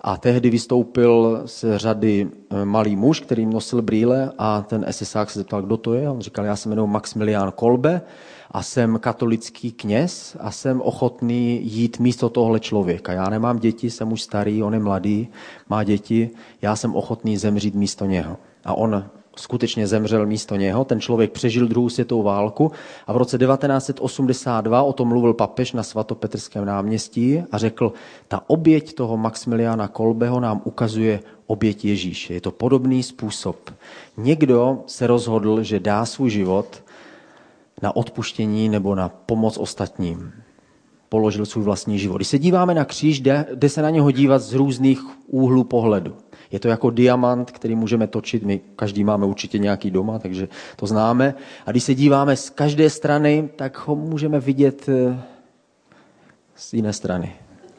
A 0.00 0.16
tehdy 0.16 0.50
vystoupil 0.50 1.42
z 1.44 1.64
řady 1.76 2.28
eh, 2.50 2.64
malý 2.64 2.96
muž, 2.96 3.20
který 3.20 3.46
nosil 3.46 3.82
brýle 3.82 4.32
a 4.38 4.62
ten 4.62 4.86
SSák 4.90 5.30
se 5.30 5.38
zeptal, 5.38 5.62
kdo 5.62 5.76
to 5.76 5.94
je. 5.94 6.10
On 6.10 6.20
říkal, 6.20 6.44
já 6.44 6.56
se 6.56 6.68
jmenuji 6.68 6.86
Maximilián 6.86 7.52
Kolbe 7.52 8.02
a 8.50 8.62
jsem 8.62 8.98
katolický 8.98 9.72
kněz 9.72 10.36
a 10.40 10.50
jsem 10.50 10.80
ochotný 10.80 11.60
jít 11.62 11.98
místo 11.98 12.28
tohle 12.28 12.60
člověka. 12.60 13.12
Já 13.12 13.28
nemám 13.28 13.58
děti, 13.58 13.90
jsem 13.90 14.12
už 14.12 14.22
starý, 14.22 14.62
on 14.62 14.74
je 14.74 14.80
mladý, 14.80 15.28
má 15.68 15.84
děti, 15.84 16.30
já 16.62 16.76
jsem 16.76 16.94
ochotný 16.94 17.36
zemřít 17.36 17.74
místo 17.74 18.04
něho. 18.04 18.36
A 18.64 18.74
on 18.74 19.04
skutečně 19.38 19.86
zemřel 19.86 20.26
místo 20.26 20.56
něho. 20.56 20.84
Ten 20.84 21.00
člověk 21.00 21.32
přežil 21.32 21.68
druhou 21.68 21.88
světovou 21.88 22.22
válku 22.22 22.72
a 23.06 23.12
v 23.12 23.16
roce 23.16 23.38
1982 23.38 24.82
o 24.82 24.92
tom 24.92 25.08
mluvil 25.08 25.34
papež 25.34 25.72
na 25.72 25.82
svatopetrském 25.82 26.64
náměstí 26.64 27.42
a 27.52 27.58
řekl, 27.58 27.92
ta 28.28 28.42
oběť 28.46 28.94
toho 28.94 29.16
Maximiliana 29.16 29.88
Kolbeho 29.88 30.40
nám 30.40 30.60
ukazuje 30.64 31.20
oběť 31.46 31.84
Ježíše. 31.84 32.34
Je 32.34 32.40
to 32.40 32.50
podobný 32.50 33.02
způsob. 33.02 33.70
Někdo 34.16 34.78
se 34.86 35.06
rozhodl, 35.06 35.62
že 35.62 35.80
dá 35.80 36.04
svůj 36.04 36.30
život 36.30 36.82
na 37.82 37.96
odpuštění 37.96 38.68
nebo 38.68 38.94
na 38.94 39.08
pomoc 39.08 39.58
ostatním. 39.58 40.32
Položil 41.08 41.46
svůj 41.46 41.64
vlastní 41.64 41.98
život. 41.98 42.16
Když 42.16 42.28
se 42.28 42.38
díváme 42.38 42.74
na 42.74 42.84
kříž, 42.84 43.20
jde, 43.20 43.46
se 43.66 43.82
na 43.82 43.90
něho 43.90 44.10
dívat 44.10 44.38
z 44.38 44.54
různých 44.54 45.00
úhlů 45.26 45.64
pohledu. 45.64 46.16
Je 46.50 46.60
to 46.60 46.68
jako 46.68 46.90
diamant, 46.90 47.50
který 47.50 47.74
můžeme 47.74 48.06
točit. 48.06 48.42
My 48.42 48.60
každý 48.76 49.04
máme 49.04 49.26
určitě 49.26 49.58
nějaký 49.58 49.90
doma, 49.90 50.18
takže 50.18 50.48
to 50.76 50.86
známe. 50.86 51.34
A 51.66 51.70
když 51.70 51.84
se 51.84 51.94
díváme 51.94 52.36
z 52.36 52.50
každé 52.50 52.90
strany, 52.90 53.48
tak 53.56 53.88
ho 53.88 53.96
můžeme 53.96 54.40
vidět 54.40 54.88
eh, 54.88 55.20
z 56.54 56.74
jiné 56.74 56.92
strany. 56.92 57.32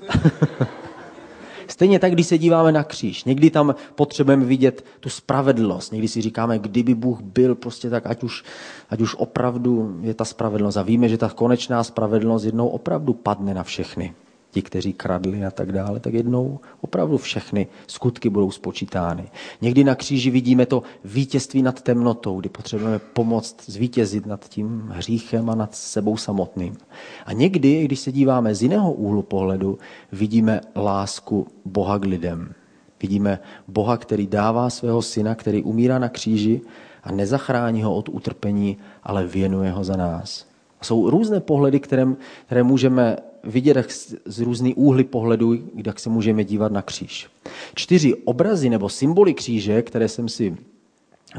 Stejně 1.68 2.00
tak, 2.00 2.12
když 2.12 2.28
se 2.28 2.38
díváme 2.38 2.72
na 2.72 2.84
kříž. 2.84 3.24
Někdy 3.24 3.50
tam 3.50 3.76
potřebujeme 3.96 4.46
vidět 4.46 4.86
tu 5.00 5.10
spravedlnost. 5.10 5.92
Někdy 5.92 6.08
si 6.08 6.22
říkáme, 6.22 6.60
kdyby 6.60 6.96
Bůh 6.96 7.22
byl 7.22 7.56
prostě 7.56 7.90
tak, 7.90 8.06
ať 8.06 8.24
už, 8.24 8.44
ať 8.90 9.02
už 9.02 9.16
opravdu 9.16 10.00
je 10.02 10.14
ta 10.14 10.26
spravedlnost. 10.26 10.78
A 10.78 10.82
víme, 10.82 11.10
že 11.10 11.18
ta 11.18 11.30
konečná 11.30 11.84
spravedlnost 11.84 12.46
jednou 12.46 12.68
opravdu 12.68 13.14
padne 13.14 13.54
na 13.54 13.64
všechny 13.64 14.14
ti, 14.52 14.62
kteří 14.62 14.94
kradli 14.94 15.46
a 15.46 15.52
tak 15.52 15.72
dále, 15.72 16.00
tak 16.00 16.14
jednou 16.14 16.60
opravdu 16.82 17.18
všechny 17.18 17.68
skutky 17.88 18.30
budou 18.30 18.52
spočítány. 18.52 19.30
Někdy 19.62 19.84
na 19.84 19.96
kříži 19.96 20.30
vidíme 20.30 20.66
to 20.66 20.84
vítězství 21.06 21.62
nad 21.62 21.82
temnotou, 21.82 22.40
kdy 22.40 22.50
potřebujeme 22.50 23.00
pomoct 23.00 23.70
zvítězit 23.70 24.26
nad 24.26 24.50
tím 24.50 24.90
hříchem 24.96 25.50
a 25.50 25.56
nad 25.56 25.76
sebou 25.76 26.18
samotným. 26.18 26.78
A 27.26 27.34
někdy, 27.34 27.86
když 27.86 28.00
se 28.00 28.12
díváme 28.12 28.56
z 28.56 28.62
jiného 28.62 28.94
úhlu 28.94 29.22
pohledu, 29.22 29.78
vidíme 30.12 30.62
lásku 30.76 31.48
Boha 31.66 32.00
k 32.00 32.06
lidem. 32.06 32.54
Vidíme 33.02 33.40
Boha, 33.68 33.98
který 33.98 34.28
dává 34.28 34.70
svého 34.70 35.02
syna, 35.02 35.36
který 35.36 35.64
umírá 35.64 36.00
na 36.00 36.10
kříži 36.10 36.62
a 37.04 37.12
nezachrání 37.12 37.84
ho 37.84 37.96
od 37.96 38.10
utrpení, 38.10 38.78
ale 39.04 39.28
věnuje 39.28 39.72
ho 39.72 39.84
za 39.84 39.96
nás. 39.96 40.46
Jsou 40.82 41.10
různé 41.10 41.40
pohledy, 41.40 41.80
které, 41.80 42.08
které 42.46 42.64
můžeme 42.64 43.18
vidět 43.44 43.92
z 44.26 44.40
různých 44.40 44.78
úhly 44.78 45.04
pohledu, 45.04 45.58
jak 45.86 46.00
se 46.00 46.10
můžeme 46.10 46.44
dívat 46.44 46.72
na 46.72 46.82
kříž. 46.82 47.28
Čtyři 47.76 48.16
obrazy 48.16 48.70
nebo 48.70 48.90
symboly 48.90 49.34
kříže, 49.34 49.82
které 49.82 50.08
jsem 50.08 50.30
si 50.30 50.58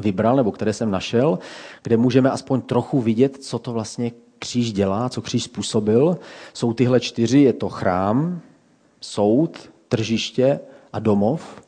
vybral 0.01 0.37
nebo 0.37 0.53
které 0.53 0.73
jsem 0.73 0.91
našel, 0.91 1.39
kde 1.83 1.97
můžeme 1.97 2.31
aspoň 2.31 2.61
trochu 2.61 3.01
vidět, 3.01 3.37
co 3.37 3.59
to 3.59 3.73
vlastně 3.73 4.13
kříž 4.39 4.73
dělá, 4.73 5.09
co 5.09 5.23
kříž 5.23 5.43
způsobil, 5.43 6.19
jsou 6.55 6.73
tyhle 6.73 7.01
čtyři. 7.01 7.39
Je 7.39 7.53
to 7.53 7.69
chrám, 7.69 8.41
soud, 9.01 9.71
tržiště 9.89 10.61
a 10.93 10.99
domov. 10.99 11.63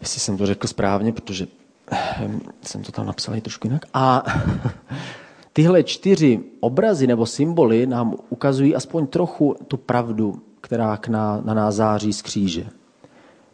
Jestli 0.00 0.20
jsem 0.20 0.36
to 0.36 0.46
řekl 0.46 0.66
správně, 0.66 1.12
protože 1.12 1.46
ehm, 1.90 2.40
jsem 2.62 2.82
to 2.82 2.92
tam 2.92 3.06
napsal 3.06 3.36
i 3.36 3.40
trošku 3.40 3.66
jinak. 3.66 3.86
A 3.94 4.24
Tyhle 5.52 5.82
čtyři 5.82 6.40
obrazy 6.60 7.06
nebo 7.06 7.26
symboly 7.26 7.86
nám 7.86 8.14
ukazují 8.30 8.74
aspoň 8.74 9.06
trochu 9.06 9.56
tu 9.68 9.76
pravdu, 9.76 10.34
která 10.60 10.96
k 10.96 11.08
na, 11.08 11.42
na 11.44 11.54
nás 11.54 11.74
září 11.74 12.12
z 12.12 12.22
kříže. 12.22 12.66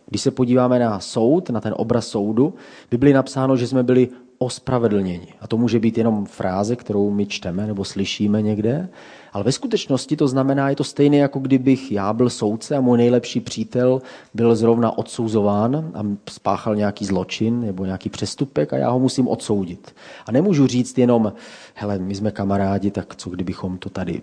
Když 0.06 0.22
se 0.22 0.30
podíváme 0.30 0.78
na 0.78 1.00
soud, 1.00 1.50
na 1.50 1.60
ten 1.60 1.74
obraz 1.76 2.06
soudu, 2.06 2.54
by 2.90 2.98
byly 2.98 3.12
napsáno, 3.12 3.56
že 3.56 3.66
jsme 3.66 3.82
byli 3.82 4.08
ospravedlněni. 4.38 5.34
A 5.40 5.46
to 5.46 5.56
může 5.56 5.78
být 5.78 5.98
jenom 5.98 6.26
fráze, 6.26 6.76
kterou 6.76 7.10
my 7.10 7.26
čteme 7.26 7.66
nebo 7.66 7.84
slyšíme 7.84 8.42
někde, 8.42 8.88
ale 9.32 9.44
ve 9.44 9.52
skutečnosti 9.52 10.16
to 10.16 10.28
znamená, 10.28 10.70
je 10.70 10.76
to 10.76 10.85
stejné, 10.85 11.16
jako 11.16 11.38
kdybych 11.38 11.92
já 11.92 12.12
byl 12.12 12.30
soudce 12.30 12.76
a 12.76 12.80
můj 12.80 12.99
nejlepší 12.99 13.40
přítel 13.40 14.02
byl 14.35 14.56
zrovna 14.56 14.99
odsouzován 14.99 15.90
a 15.94 16.30
spáchal 16.30 16.76
nějaký 16.76 17.04
zločin 17.04 17.61
nebo 17.61 17.85
nějaký 17.85 18.08
přestupek 18.08 18.73
a 18.73 18.76
já 18.76 18.90
ho 18.90 18.99
musím 18.99 19.28
odsoudit. 19.28 19.94
A 20.26 20.32
nemůžu 20.32 20.66
říct 20.66 20.99
jenom, 20.99 21.32
hele, 21.75 21.99
my 21.99 22.14
jsme 22.14 22.30
kamarádi, 22.30 22.90
tak 22.90 23.16
co 23.16 23.30
kdybychom 23.30 23.78
to 23.78 23.90
tady 23.90 24.23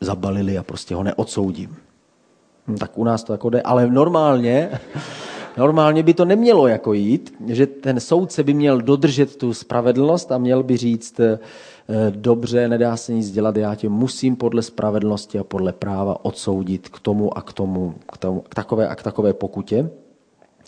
zabalili 0.00 0.58
a 0.58 0.62
prostě 0.62 0.94
ho 0.94 1.02
neodsoudím. 1.02 1.76
Hm, 2.68 2.76
tak 2.76 2.98
u 2.98 3.04
nás 3.04 3.24
to 3.24 3.32
jako 3.32 3.50
jde, 3.50 3.62
ale 3.62 3.86
normálně 3.86 4.70
Normálně 5.56 6.02
by 6.02 6.14
to 6.14 6.24
nemělo 6.24 6.68
jako 6.68 6.92
jít, 6.92 7.34
že 7.46 7.66
ten 7.66 8.00
soudce 8.00 8.42
by 8.42 8.54
měl 8.54 8.80
dodržet 8.80 9.36
tu 9.36 9.54
spravedlnost 9.54 10.32
a 10.32 10.38
měl 10.38 10.62
by 10.62 10.76
říct, 10.76 11.20
eh, 11.20 11.38
dobře, 12.10 12.68
nedá 12.68 12.96
se 12.96 13.12
nic 13.12 13.30
dělat, 13.30 13.56
já 13.56 13.74
tě 13.74 13.88
musím 13.88 14.36
podle 14.36 14.62
spravedlnosti 14.62 15.38
a 15.38 15.44
podle 15.44 15.72
práva 15.72 16.24
odsoudit 16.24 16.88
k 16.88 17.00
tomu 17.00 17.38
a 17.38 17.42
k 17.42 17.52
tomu, 17.52 17.94
k, 18.12 18.18
tomu, 18.18 18.40
k 18.40 18.54
takové 18.54 18.88
a 18.88 18.94
k 18.94 19.02
takové 19.02 19.32
pokutě. 19.32 19.90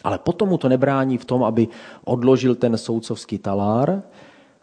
Ale 0.04 0.18
potom 0.18 0.48
mu 0.48 0.58
to 0.58 0.68
nebrání 0.68 1.18
v 1.18 1.24
tom, 1.24 1.44
aby 1.44 1.68
odložil 2.04 2.54
ten 2.54 2.78
soudcovský 2.78 3.38
talár 3.38 4.02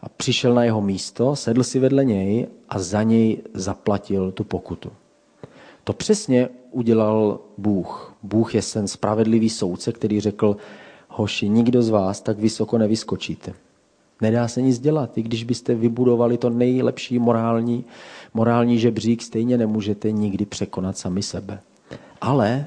a 0.00 0.08
přišel 0.08 0.54
na 0.54 0.64
jeho 0.64 0.80
místo, 0.80 1.36
sedl 1.36 1.64
si 1.64 1.78
vedle 1.78 2.04
něj 2.04 2.46
a 2.68 2.78
za 2.78 3.02
něj 3.02 3.42
zaplatil 3.54 4.32
tu 4.32 4.44
pokutu. 4.44 4.92
To 5.84 5.92
přesně 5.92 6.48
udělal 6.76 7.40
Bůh. 7.58 8.14
Bůh 8.22 8.54
je 8.54 8.62
ten 8.72 8.88
spravedlivý 8.88 9.50
soudce, 9.50 9.92
který 9.92 10.20
řekl, 10.20 10.56
hoši, 11.08 11.48
nikdo 11.48 11.82
z 11.82 11.88
vás 11.88 12.20
tak 12.20 12.38
vysoko 12.38 12.78
nevyskočíte. 12.78 13.52
Nedá 14.20 14.48
se 14.48 14.62
nic 14.62 14.78
dělat. 14.78 15.18
I 15.18 15.22
když 15.22 15.44
byste 15.44 15.74
vybudovali 15.74 16.38
to 16.38 16.50
nejlepší 16.50 17.18
morální, 17.18 17.84
morální 18.34 18.78
žebřík, 18.78 19.22
stejně 19.22 19.58
nemůžete 19.58 20.12
nikdy 20.12 20.46
překonat 20.46 20.98
sami 20.98 21.22
sebe. 21.22 21.60
Ale 22.20 22.66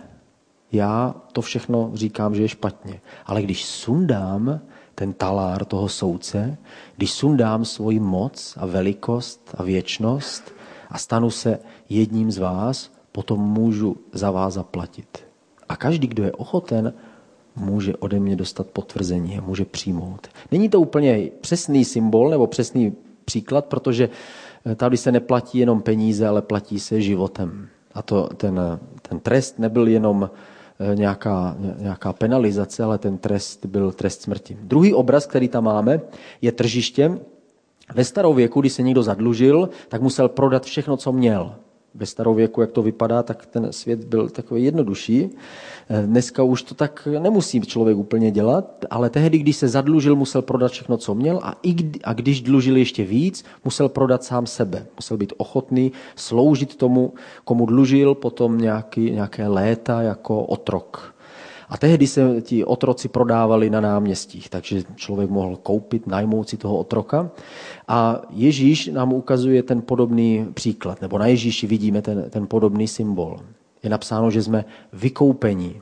já 0.71 1.15
to 1.33 1.41
všechno 1.41 1.91
říkám, 1.93 2.35
že 2.35 2.41
je 2.41 2.47
špatně. 2.47 3.01
Ale 3.25 3.41
když 3.41 3.65
sundám 3.65 4.59
ten 4.95 5.13
talár 5.13 5.65
toho 5.65 5.89
soudce, 5.89 6.57
když 6.97 7.11
sundám 7.11 7.65
svoji 7.65 7.99
moc 7.99 8.57
a 8.57 8.65
velikost 8.65 9.55
a 9.57 9.63
věčnost 9.63 10.53
a 10.89 10.97
stanu 10.97 11.29
se 11.29 11.59
jedním 11.89 12.31
z 12.31 12.37
vás, 12.37 12.98
potom 13.19 13.39
můžu 13.39 13.97
za 14.13 14.31
vás 14.31 14.53
zaplatit. 14.53 15.27
A 15.69 15.75
každý, 15.75 16.07
kdo 16.07 16.23
je 16.23 16.31
ochoten, 16.31 16.93
může 17.55 17.95
ode 17.95 18.19
mě 18.19 18.35
dostat 18.35 18.67
potvrzení 18.67 19.37
a 19.37 19.41
může 19.41 19.65
přijmout. 19.65 20.27
Není 20.51 20.69
to 20.69 20.79
úplně 20.79 21.29
přesný 21.41 21.85
symbol 21.85 22.29
nebo 22.29 22.47
přesný 22.47 22.95
příklad, 23.25 23.65
protože 23.65 24.09
eh, 24.65 24.75
tady 24.75 24.97
se 24.97 25.11
neplatí 25.11 25.57
jenom 25.59 25.81
peníze, 25.81 26.27
ale 26.27 26.41
platí 26.41 26.79
se 26.79 27.01
životem. 27.01 27.67
A 27.93 28.01
to, 28.01 28.29
ten, 28.39 28.79
ten 29.01 29.19
trest 29.19 29.59
nebyl 29.59 29.87
jenom 29.87 30.29
eh, 30.79 30.95
nějaká, 30.95 31.57
nějaká 31.77 32.13
penalizace, 32.13 32.83
ale 32.83 32.97
ten 32.97 33.17
trest 33.17 33.65
byl 33.65 33.91
trest 33.91 34.21
smrti. 34.21 34.57
Druhý 34.63 34.93
obraz, 34.93 35.25
který 35.25 35.47
tam 35.47 35.63
máme, 35.63 36.01
je 36.41 36.51
tržiště. 36.51 37.19
Ve 37.95 38.03
starověku, 38.03 38.61
když 38.61 38.73
se 38.73 38.83
někdo 38.83 39.03
zadlužil, 39.03 39.69
tak 39.89 40.01
musel 40.01 40.29
prodat 40.29 40.63
všechno, 40.63 40.97
co 40.97 41.11
měl 41.11 41.55
ve 41.99 42.05
starověku, 42.05 42.61
jak 42.61 42.71
to 42.71 42.81
vypadá, 42.81 43.23
tak 43.23 43.45
ten 43.45 43.73
svět 43.73 44.03
byl 44.03 44.29
takový 44.29 44.63
jednodušší. 44.63 45.29
Eh, 45.89 46.03
dneska 46.05 46.43
už 46.43 46.63
to 46.63 46.75
tak 46.75 47.07
nemusí 47.19 47.61
člověk 47.61 47.97
úplně 47.97 48.31
dělat, 48.31 48.85
ale 48.89 49.09
tehdy, 49.09 49.37
když 49.37 49.55
se 49.55 49.67
zadlužil, 49.67 50.15
musel 50.15 50.41
prodat 50.41 50.71
všechno, 50.71 50.97
co 50.97 51.15
měl 51.15 51.39
a, 51.43 51.55
i, 51.63 51.75
a 52.03 52.13
když 52.13 52.41
dlužil 52.41 52.77
ještě 52.77 53.03
víc, 53.03 53.45
musel 53.65 53.89
prodat 53.89 54.23
sám 54.23 54.45
sebe. 54.45 54.85
Musel 54.95 55.17
být 55.17 55.33
ochotný 55.37 55.91
sloužit 56.15 56.75
tomu, 56.75 57.13
komu 57.43 57.65
dlužil 57.65 58.15
potom 58.15 58.57
nějaký, 58.57 59.11
nějaké 59.11 59.47
léta 59.47 60.01
jako 60.01 60.43
otrok. 60.43 61.18
A 61.69 61.77
tehdy 61.77 62.07
se 62.07 62.41
ti 62.41 62.65
otroci 62.65 63.07
prodávali 63.07 63.69
na 63.69 63.81
náměstích, 63.81 64.49
takže 64.49 64.83
člověk 64.95 65.29
mohl 65.29 65.55
koupit, 65.55 66.07
najmout 66.07 66.49
si 66.49 66.57
toho 66.57 66.77
otroka. 66.77 67.31
A 67.87 68.21
Ježíš 68.29 68.87
nám 68.87 69.13
ukazuje 69.13 69.63
ten 69.63 69.81
podobný 69.81 70.47
příklad, 70.53 71.01
nebo 71.01 71.17
na 71.17 71.27
Ježíši 71.27 71.67
vidíme 71.67 72.01
ten, 72.01 72.29
ten 72.29 72.47
podobný 72.47 72.87
symbol. 72.87 73.39
Je 73.83 73.89
napsáno, 73.89 74.31
že 74.31 74.43
jsme 74.43 74.65
vykoupení. 74.93 75.81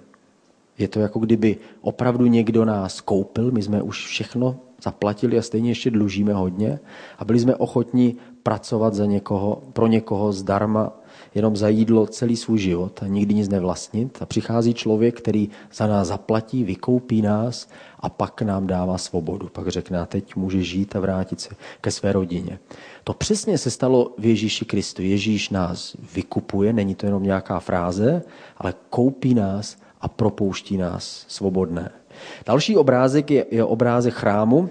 Je 0.78 0.88
to 0.88 1.00
jako 1.00 1.20
kdyby 1.20 1.58
opravdu 1.82 2.26
někdo 2.26 2.66
nás 2.66 3.02
koupil, 3.02 3.52
my 3.52 3.62
jsme 3.62 3.82
už 3.82 4.06
všechno 4.06 4.56
zaplatili 4.84 5.38
a 5.38 5.42
stejně 5.42 5.72
ještě 5.72 5.92
dlužíme 5.92 6.34
hodně 6.34 6.80
a 7.20 7.26
byli 7.26 7.40
jsme 7.40 7.56
ochotní 7.56 8.18
pracovat 8.44 8.94
za 8.94 9.06
někoho, 9.06 9.64
pro 9.74 9.88
někoho 9.88 10.32
zdarma 10.32 10.92
jenom 11.36 11.58
za 11.58 11.68
jídlo 11.68 12.08
celý 12.08 12.36
svůj 12.36 12.60
život 12.60 13.04
a 13.04 13.08
nikdy 13.08 13.34
nic 13.34 13.50
nevlastnit. 13.50 14.18
A 14.22 14.26
přichází 14.26 14.74
člověk, 14.74 15.18
který 15.18 15.50
za 15.74 15.88
nás 15.88 16.08
zaplatí, 16.08 16.64
vykoupí 16.64 17.22
nás 17.22 17.70
a 18.00 18.10
pak 18.10 18.42
nám 18.42 18.68
dává 18.68 18.98
svobodu. 18.98 19.50
Pak 19.52 19.68
řekne, 19.68 20.00
a 20.00 20.06
teď 20.06 20.36
může 20.36 20.64
žít 20.64 20.96
a 20.96 21.00
vrátit 21.00 21.42
se 21.42 21.56
ke 21.82 21.92
své 21.92 22.12
rodině. 22.12 22.60
To 23.04 23.14
přesně 23.14 23.58
se 23.58 23.72
stalo 23.72 24.14
v 24.18 24.26
Ježíši 24.26 24.66
Kristu. 24.66 25.02
Ježíš 25.02 25.50
nás 25.50 25.96
vykupuje, 26.16 26.74
není 26.74 26.96
to 26.96 27.06
jenom 27.06 27.24
nějaká 27.24 27.60
fráze, 27.60 28.22
ale 28.58 28.74
koupí 28.90 29.34
nás 29.34 29.78
a 30.02 30.08
propouští 30.08 30.78
nás 30.78 31.26
svobodné. 31.28 31.92
Další 32.46 32.78
obrázek 32.78 33.32
je, 33.32 33.46
je 33.52 33.64
obrázek 33.64 34.14
chrámu. 34.14 34.70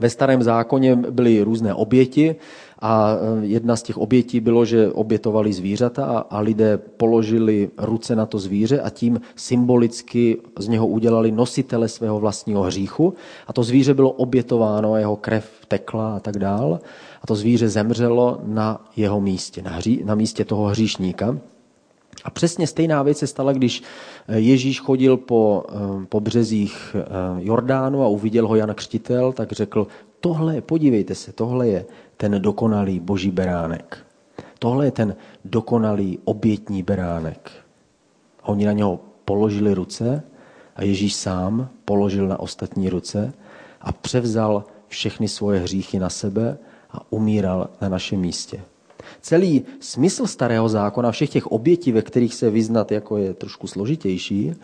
Ve 0.00 0.10
starém 0.10 0.42
zákoně 0.42 0.96
byly 0.96 1.42
různé 1.42 1.74
oběti, 1.74 2.36
a 2.78 3.16
e, 3.42 3.46
jedna 3.46 3.76
z 3.76 3.82
těch 3.82 3.98
obětí 3.98 4.40
bylo, 4.40 4.64
že 4.64 4.92
obětovali 4.92 5.52
zvířata 5.52 6.26
a 6.30 6.40
lidé 6.40 6.78
položili 6.78 7.70
ruce 7.78 8.16
na 8.16 8.26
to 8.26 8.38
zvíře 8.38 8.80
a 8.80 8.90
tím 8.90 9.20
symbolicky 9.36 10.36
z 10.58 10.68
něho 10.68 10.86
udělali 10.86 11.32
nositele 11.32 11.88
svého 11.88 12.20
vlastního 12.20 12.62
hříchu. 12.62 13.14
A 13.46 13.52
to 13.52 13.62
zvíře 13.62 13.94
bylo 13.94 14.10
obětováno, 14.10 14.96
jeho 14.96 15.16
krev 15.16 15.50
tekla 15.68 16.16
a 16.16 16.20
tak 16.20 16.38
dál. 16.38 16.80
A 17.22 17.26
to 17.26 17.34
zvíře 17.34 17.68
zemřelo 17.68 18.40
na 18.44 18.84
jeho 18.96 19.20
místě, 19.20 19.62
na, 19.62 19.70
hří, 19.70 20.02
na 20.04 20.14
místě 20.14 20.44
toho 20.44 20.64
hříšníka. 20.64 21.38
A 22.26 22.30
přesně 22.30 22.66
stejná 22.66 23.02
věc 23.02 23.18
se 23.18 23.26
stala, 23.26 23.52
když 23.52 23.82
e, 24.28 24.38
Ježíš 24.38 24.80
chodil 24.80 25.16
po, 25.16 25.64
e, 25.68 26.06
po 26.06 26.20
březích 26.20 26.96
Jordánu 27.38 28.02
a 28.02 28.08
uviděl 28.08 28.48
ho 28.48 28.56
Jan 28.56 28.74
Křtitel, 28.74 29.32
tak 29.32 29.52
řekl, 29.52 29.86
tohle, 30.20 30.60
podívejte 30.60 31.14
se, 31.14 31.32
tohle 31.32 31.68
je 31.68 31.86
ten 32.16 32.42
dokonalý 32.42 33.00
boží 33.00 33.30
beránek. 33.30 33.98
Tohle 34.58 34.84
je 34.84 34.90
ten 34.90 35.16
dokonalý 35.44 36.18
obětní 36.24 36.82
beránek. 36.82 37.50
A 38.42 38.48
oni 38.48 38.66
na 38.66 38.72
něho 38.72 39.00
položili 39.24 39.74
ruce 39.74 40.22
a 40.76 40.82
Ježíš 40.82 41.14
sám 41.14 41.68
položil 41.84 42.28
na 42.28 42.40
ostatní 42.40 42.88
ruce 42.88 43.32
a 43.80 43.92
převzal 43.92 44.64
všechny 44.88 45.28
svoje 45.28 45.60
hříchy 45.60 45.98
na 45.98 46.10
sebe 46.10 46.58
a 46.90 47.12
umíral 47.12 47.70
na 47.80 47.88
našem 47.88 48.20
místě. 48.20 48.60
Celý 49.26 49.64
smysl 49.80 50.26
starého 50.26 50.68
zákona, 50.68 51.10
všech 51.10 51.30
těch 51.30 51.46
obětí, 51.46 51.92
ve 51.92 52.02
kterých 52.02 52.34
se 52.34 52.50
vyznat 52.50 52.92
jako 52.92 53.16
je 53.16 53.34
trošku 53.34 53.66
složitější, 53.66 54.54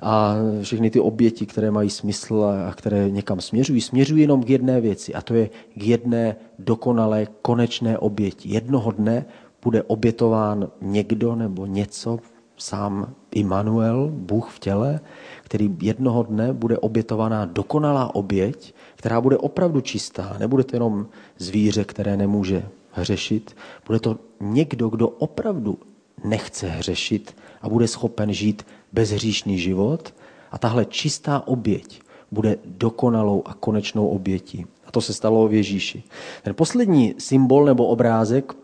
a 0.00 0.34
všechny 0.62 0.90
ty 0.90 1.00
oběti, 1.00 1.46
které 1.46 1.70
mají 1.70 1.90
smysl 1.90 2.44
a 2.68 2.72
které 2.72 3.10
někam 3.10 3.40
směřují, 3.40 3.80
směřují 3.80 4.20
jenom 4.22 4.42
k 4.42 4.50
jedné 4.50 4.80
věci 4.80 5.14
a 5.14 5.22
to 5.22 5.34
je 5.34 5.50
k 5.76 5.82
jedné 5.82 6.36
dokonalé 6.58 7.26
konečné 7.42 7.98
oběti. 7.98 8.48
Jednoho 8.48 8.90
dne 8.90 9.24
bude 9.62 9.82
obětován 9.82 10.68
někdo 10.80 11.36
nebo 11.36 11.66
něco, 11.66 12.18
sám 12.56 13.14
Immanuel, 13.30 14.08
Bůh 14.12 14.50
v 14.50 14.58
těle, 14.58 15.00
který 15.42 15.76
jednoho 15.82 16.22
dne 16.22 16.52
bude 16.52 16.78
obětovaná 16.78 17.44
dokonalá 17.44 18.14
oběť, 18.14 18.74
která 18.96 19.20
bude 19.20 19.38
opravdu 19.38 19.80
čistá. 19.80 20.36
Nebude 20.38 20.64
to 20.64 20.76
jenom 20.76 21.06
zvíře, 21.38 21.84
které 21.84 22.16
nemůže 22.16 22.62
hřešit. 22.92 23.56
Bude 23.86 24.00
to 24.00 24.18
někdo, 24.40 24.88
kdo 24.88 25.08
opravdu 25.08 25.78
nechce 26.24 26.68
hřešit 26.68 27.36
a 27.62 27.68
bude 27.68 27.88
schopen 27.88 28.32
žít 28.32 28.66
bezhříšný 28.92 29.58
život. 29.58 30.14
A 30.50 30.58
tahle 30.58 30.84
čistá 30.84 31.46
oběť 31.46 32.00
bude 32.30 32.58
dokonalou 32.64 33.42
a 33.46 33.54
konečnou 33.54 34.08
obětí. 34.08 34.66
A 34.86 34.90
to 34.90 35.00
se 35.00 35.12
stalo 35.12 35.48
v 35.48 35.54
Ježíši. 35.54 36.02
Ten 36.42 36.54
poslední 36.54 37.14
symbol 37.18 37.64
nebo 37.64 37.86
obrázek 37.86 38.54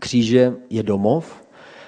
kříže 0.00 0.56
je 0.70 0.82
domov, 0.82 1.44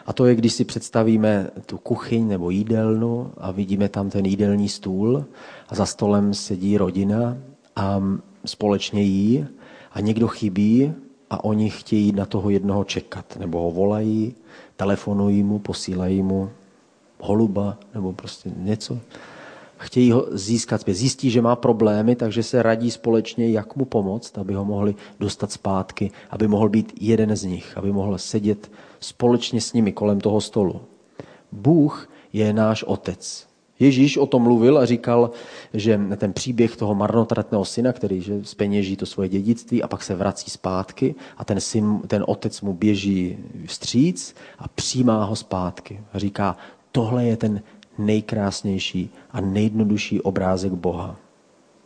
a 0.07 0.13
to 0.13 0.27
je, 0.27 0.35
když 0.35 0.53
si 0.53 0.65
představíme 0.65 1.51
tu 1.67 1.79
kuchyň 1.79 2.29
nebo 2.29 2.51
jídelnu 2.51 3.33
a 3.39 3.51
vidíme 3.51 3.89
tam 3.89 4.11
ten 4.11 4.27
jídelní 4.27 4.69
stůl 4.69 5.25
a 5.69 5.75
za 5.75 5.87
stolem 5.87 6.35
sedí 6.35 6.79
rodina 6.79 7.37
a 7.77 8.03
společně 8.45 9.03
jí 9.03 9.47
a 9.93 10.01
někdo 10.01 10.29
chybí 10.29 10.93
a 11.31 11.45
oni 11.45 11.71
chtějí 11.71 12.13
na 12.13 12.27
toho 12.27 12.51
jednoho 12.51 12.85
čekat, 12.85 13.37
nebo 13.37 13.63
ho 13.63 13.71
volají, 13.71 14.35
telefonují 14.77 15.43
mu, 15.43 15.59
posílají 15.59 16.23
mu 16.23 16.51
holuba 17.21 17.79
nebo 17.95 18.13
prostě 18.13 18.51
něco. 18.57 18.99
Chtějí 19.79 20.13
ho 20.13 20.27
získat 20.31 20.81
zpět. 20.81 20.95
Zjistí, 20.95 21.31
že 21.31 21.43
má 21.43 21.57
problémy, 21.57 22.17
takže 22.17 22.43
se 22.43 22.63
radí 22.63 22.91
společně, 22.91 23.51
jak 23.51 23.77
mu 23.77 23.85
pomoct, 23.85 24.39
aby 24.39 24.55
ho 24.55 24.65
mohli 24.65 24.95
dostat 25.21 25.53
zpátky, 25.53 26.11
aby 26.31 26.49
mohl 26.49 26.69
být 26.69 26.93
jeden 27.01 27.37
z 27.37 27.45
nich, 27.45 27.77
aby 27.77 27.93
mohl 27.93 28.19
sedět 28.19 28.71
společně 29.01 29.61
s 29.61 29.73
nimi 29.73 29.93
kolem 29.93 30.21
toho 30.21 30.41
stolu. 30.41 30.81
Bůh 31.53 32.09
je 32.33 32.53
náš 32.53 32.83
otec. 32.83 33.47
Ježíš 33.79 34.17
o 34.17 34.27
tom 34.27 34.43
mluvil 34.43 34.79
a 34.79 34.87
říkal, 34.87 35.31
že 35.75 36.01
ten 36.17 36.33
příběh 36.33 36.77
toho 36.77 36.95
marnotratného 36.95 37.65
syna, 37.65 37.93
který 37.93 38.21
že 38.21 38.45
speněží 38.45 38.97
to 38.97 39.07
svoje 39.07 39.29
dědictví 39.29 39.83
a 39.83 39.89
pak 39.89 40.03
se 40.03 40.15
vrací 40.15 40.51
zpátky 40.51 41.15
a 41.37 41.45
ten, 41.45 41.61
syn, 41.61 42.01
ten 42.07 42.25
otec 42.27 42.61
mu 42.61 42.73
běží 42.73 43.39
vstříc 43.67 44.35
a 44.59 44.69
přijímá 44.69 45.25
ho 45.25 45.37
zpátky. 45.37 46.01
A 46.13 46.19
říká, 46.19 46.57
tohle 46.93 47.25
je 47.25 47.37
ten 47.37 47.63
nejkrásnější 47.99 49.11
a 49.31 49.41
nejjednodušší 49.41 50.21
obrázek 50.21 50.73
Boha. 50.73 51.17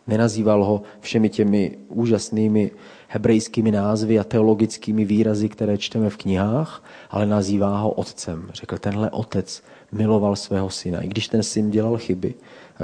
Nenazýval 0.06 0.64
ho 0.64 0.82
všemi 1.00 1.28
těmi 1.28 1.78
úžasnými 1.88 2.70
hebrejskými 3.08 3.70
názvy 3.70 4.18
a 4.18 4.24
teologickými 4.24 5.04
výrazy, 5.04 5.48
které 5.48 5.78
čteme 5.78 6.10
v 6.10 6.16
knihách, 6.16 6.84
ale 7.10 7.26
nazývá 7.26 7.80
ho 7.80 7.90
otcem. 7.90 8.50
Řekl, 8.54 8.78
tenhle 8.78 9.10
otec 9.10 9.62
miloval 9.92 10.36
svého 10.36 10.70
syna. 10.70 11.00
I 11.00 11.08
když 11.08 11.28
ten 11.28 11.42
syn 11.42 11.70
dělal 11.70 11.98
chyby, 11.98 12.34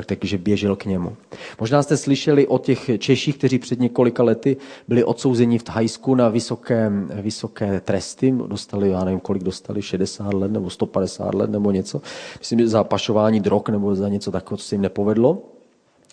takže 0.06 0.38
běžel 0.38 0.76
k 0.76 0.84
němu. 0.84 1.16
Možná 1.60 1.82
jste 1.82 1.96
slyšeli 1.96 2.46
o 2.46 2.58
těch 2.58 2.90
Češích, 2.98 3.38
kteří 3.38 3.58
před 3.58 3.80
několika 3.80 4.22
lety 4.22 4.56
byli 4.88 5.04
odsouzeni 5.04 5.58
v 5.58 5.62
Thajsku 5.62 6.14
na 6.14 6.28
vysoké, 6.28 6.92
vysoké 7.22 7.80
tresty. 7.80 8.34
Dostali, 8.46 8.90
já 8.90 9.04
nevím, 9.04 9.20
kolik 9.20 9.42
dostali, 9.42 9.82
60 9.82 10.34
let 10.34 10.50
nebo 10.50 10.70
150 10.70 11.34
let 11.34 11.50
nebo 11.50 11.70
něco. 11.70 12.02
Myslím, 12.38 12.58
že 12.58 12.68
za 12.68 12.84
pašování 12.84 13.40
drog 13.40 13.62
nebo 13.68 13.94
za 13.94 14.08
něco 14.08 14.30
takového, 14.30 14.56
co 14.58 14.64
se 14.64 14.74
jim 14.74 14.82
nepovedlo 14.82 15.42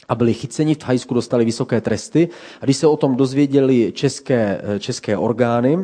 a 0.09 0.15
byli 0.15 0.33
chyceni 0.33 0.75
v 0.75 0.77
Thajsku, 0.77 1.13
dostali 1.13 1.45
vysoké 1.45 1.81
tresty. 1.81 2.29
A 2.62 2.65
když 2.65 2.77
se 2.77 2.88
o 2.88 2.97
tom 2.97 3.15
dozvěděli 3.15 3.91
české, 3.95 4.62
české 4.79 5.17
orgány, 5.17 5.79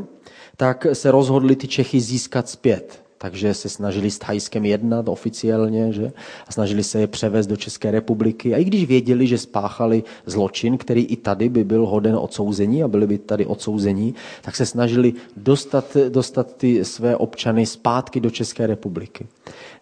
tak 0.58 0.88
se 0.94 1.12
rozhodli 1.12 1.56
ty 1.56 1.67
Čechy 1.67 2.02
získat 2.02 2.50
zpět 2.50 3.09
takže 3.21 3.53
se 3.53 3.69
snažili 3.69 4.12
s 4.12 4.19
Thajskem 4.19 4.65
jednat 4.65 5.08
oficiálně 5.08 5.93
že? 5.93 6.12
a 6.47 6.51
snažili 6.51 6.84
se 6.84 6.99
je 6.99 7.08
převést 7.08 7.47
do 7.47 7.58
České 7.58 7.91
republiky. 7.91 8.53
A 8.53 8.58
i 8.58 8.63
když 8.63 8.86
věděli, 8.86 9.27
že 9.27 9.38
spáchali 9.38 10.03
zločin, 10.25 10.77
který 10.77 11.01
i 11.01 11.15
tady 11.15 11.49
by 11.49 11.63
byl 11.63 11.86
hoden 11.86 12.15
odsouzení 12.15 12.84
a 12.84 12.88
byli 12.88 13.08
by 13.08 13.17
tady 13.17 13.45
odsouzení, 13.45 14.15
tak 14.41 14.55
se 14.55 14.65
snažili 14.65 15.13
dostat, 15.38 15.97
dostat 16.10 16.58
ty 16.58 16.86
své 16.86 17.15
občany 17.15 17.65
zpátky 17.65 18.19
do 18.19 18.29
České 18.29 18.67
republiky. 18.67 19.27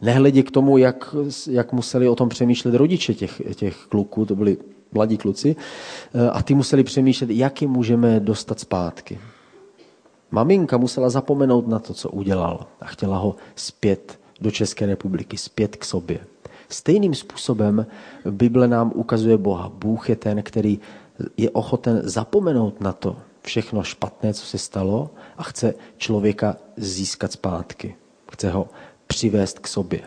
Nehledě 0.01 0.43
k 0.43 0.51
tomu, 0.51 0.77
jak, 0.77 1.15
jak 1.49 1.73
museli 1.73 2.09
o 2.09 2.15
tom 2.15 2.29
přemýšlet 2.29 2.75
rodiče 2.75 3.13
těch, 3.13 3.41
těch 3.55 3.75
kluků, 3.89 4.25
to 4.25 4.35
byli 4.35 4.57
mladí 4.91 5.17
kluci, 5.17 5.55
a 6.31 6.43
ty 6.43 6.53
museli 6.53 6.83
přemýšlet, 6.83 7.29
jak 7.29 7.61
je 7.61 7.67
můžeme 7.67 8.19
dostat 8.19 8.59
zpátky. 8.59 9.19
Maminka 10.31 10.77
musela 10.77 11.09
zapomenout 11.09 11.67
na 11.67 11.79
to, 11.79 11.93
co 11.93 12.09
udělal 12.09 12.65
a 12.81 12.85
chtěla 12.85 13.17
ho 13.17 13.35
zpět 13.55 14.19
do 14.41 14.51
České 14.51 14.85
republiky, 14.85 15.37
zpět 15.37 15.75
k 15.75 15.85
sobě. 15.85 16.19
Stejným 16.69 17.15
způsobem 17.15 17.85
Bible 18.29 18.67
nám 18.67 18.91
ukazuje 18.95 19.37
Boha. 19.37 19.69
Bůh 19.69 20.09
je 20.09 20.15
ten, 20.15 20.43
který 20.43 20.79
je 21.37 21.49
ochoten 21.49 22.01
zapomenout 22.03 22.81
na 22.81 22.93
to 22.93 23.15
všechno 23.41 23.83
špatné, 23.83 24.33
co 24.33 24.45
se 24.45 24.57
stalo 24.57 25.09
a 25.37 25.43
chce 25.43 25.73
člověka 25.97 26.55
získat 26.77 27.31
zpátky. 27.31 27.95
Chce 28.31 28.51
ho 28.51 28.67
přivést 29.07 29.59
k 29.59 29.67
sobě. 29.67 30.01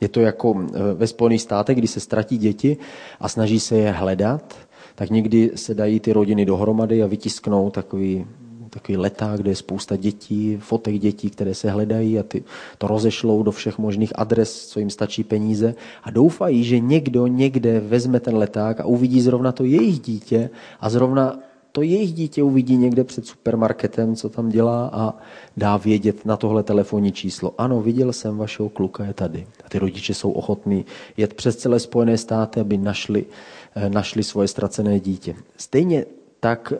Je 0.00 0.08
to 0.08 0.20
jako 0.20 0.54
eh, 0.60 0.94
ve 0.94 1.06
Spojených 1.06 1.42
státech, 1.42 1.78
kdy 1.78 1.88
se 1.88 2.00
ztratí 2.00 2.38
děti 2.38 2.76
a 3.20 3.28
snaží 3.28 3.60
se 3.60 3.76
je 3.76 3.90
hledat, 3.92 4.54
tak 4.94 5.10
někdy 5.10 5.50
se 5.54 5.74
dají 5.74 6.00
ty 6.00 6.12
rodiny 6.12 6.44
dohromady 6.44 7.02
a 7.02 7.06
vytisknou 7.06 7.70
takový 7.70 8.26
takový 8.70 8.98
leták, 8.98 9.40
kde 9.40 9.50
je 9.50 9.56
spousta 9.56 9.96
dětí, 9.96 10.56
fotek 10.60 10.98
dětí, 10.98 11.30
které 11.30 11.54
se 11.54 11.70
hledají 11.70 12.18
a 12.18 12.22
ty 12.22 12.44
to 12.78 12.86
rozešlou 12.86 13.42
do 13.42 13.50
všech 13.50 13.78
možných 13.78 14.12
adres, 14.14 14.66
co 14.66 14.78
jim 14.78 14.90
stačí 14.90 15.24
peníze 15.24 15.74
a 16.02 16.10
doufají, 16.10 16.64
že 16.64 16.78
někdo 16.78 17.26
někde 17.26 17.80
vezme 17.80 18.20
ten 18.20 18.36
leták 18.36 18.80
a 18.80 18.84
uvidí 18.84 19.20
zrovna 19.20 19.52
to 19.52 19.64
jejich 19.64 20.00
dítě 20.00 20.50
a 20.80 20.90
zrovna 20.90 21.38
to 21.72 21.82
jejich 21.82 22.12
dítě 22.12 22.42
uvidí 22.42 22.76
někde 22.76 23.04
před 23.04 23.26
supermarketem, 23.26 24.16
co 24.16 24.28
tam 24.28 24.48
dělá 24.48 24.90
a 24.92 25.14
dá 25.56 25.76
vědět 25.76 26.26
na 26.26 26.36
tohle 26.36 26.62
telefonní 26.62 27.12
číslo. 27.12 27.54
Ano, 27.58 27.82
viděl 27.82 28.12
jsem 28.12 28.38
vašeho 28.38 28.68
kluka, 28.68 29.04
je 29.04 29.14
tady. 29.14 29.46
A 29.64 29.68
ty 29.68 29.78
rodiče 29.78 30.14
jsou 30.14 30.30
ochotní 30.30 30.84
jet 31.16 31.34
přes 31.34 31.56
celé 31.56 31.80
Spojené 31.80 32.18
státy, 32.18 32.60
aby 32.60 32.78
našli, 32.78 33.26
eh, 33.74 33.90
našli 33.90 34.22
svoje 34.22 34.48
ztracené 34.48 35.00
dítě. 35.00 35.34
Stejně 35.56 36.04
tak 36.40 36.72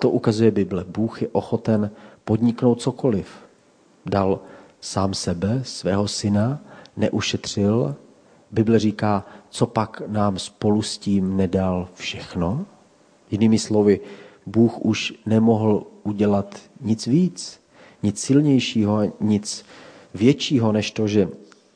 to 0.00 0.10
ukazuje 0.10 0.50
Bible. 0.50 0.84
Bůh 0.88 1.22
je 1.22 1.28
ochoten 1.32 1.90
podniknout 2.24 2.80
cokoliv. 2.80 3.26
Dal 4.06 4.40
sám 4.80 5.14
sebe, 5.14 5.60
svého 5.62 6.08
syna, 6.08 6.60
neušetřil. 6.96 7.94
Bible 8.50 8.78
říká, 8.78 9.26
co 9.50 9.66
pak 9.66 10.02
nám 10.06 10.38
spolu 10.38 10.82
s 10.82 10.98
tím 10.98 11.36
nedal 11.36 11.88
všechno. 11.94 12.66
Jinými 13.30 13.58
slovy, 13.58 14.00
Bůh 14.46 14.78
už 14.78 15.14
nemohl 15.26 15.86
udělat 16.02 16.56
nic 16.80 17.06
víc, 17.06 17.60
nic 18.02 18.20
silnějšího, 18.20 19.12
nic 19.20 19.64
většího, 20.14 20.72
než 20.72 20.90
to, 20.90 21.08
že 21.08 21.28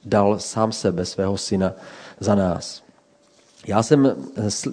dal 0.04 0.38
sám 0.38 0.72
sebe, 0.72 1.04
svého 1.04 1.38
syna, 1.38 1.72
za 2.20 2.34
nás. 2.34 2.82
Já 3.66 3.82
jsem 3.82 4.16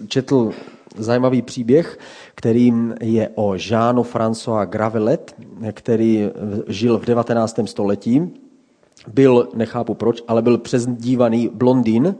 četl 0.07 0.51
zajímavý 0.97 1.41
příběh, 1.41 1.99
kterým 2.35 2.95
je 3.01 3.29
o 3.35 3.55
Jeanu 3.55 4.03
François 4.03 4.65
Gravelet, 4.65 5.35
který 5.71 6.29
žil 6.67 6.97
v 6.97 7.05
19. 7.05 7.59
století. 7.65 8.33
Byl, 9.07 9.49
nechápu 9.53 9.93
proč, 9.93 10.23
ale 10.27 10.41
byl 10.41 10.57
přezdívaný 10.57 11.49
blondýn. 11.53 12.15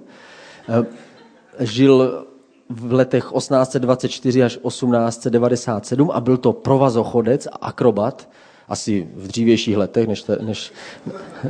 Žil 1.60 2.26
v 2.70 2.94
letech 2.94 3.32
1824 3.38 4.44
až 4.44 4.58
1897 4.68 6.12
a 6.14 6.20
byl 6.20 6.38
to 6.38 6.54
provazochodec 6.54 7.48
a 7.48 7.56
akrobat, 7.62 8.30
asi 8.68 9.08
v 9.16 9.28
dřívějších 9.28 9.78
letech, 9.78 10.08
než, 10.08 10.22
te, 10.24 10.38
než, 10.42 10.74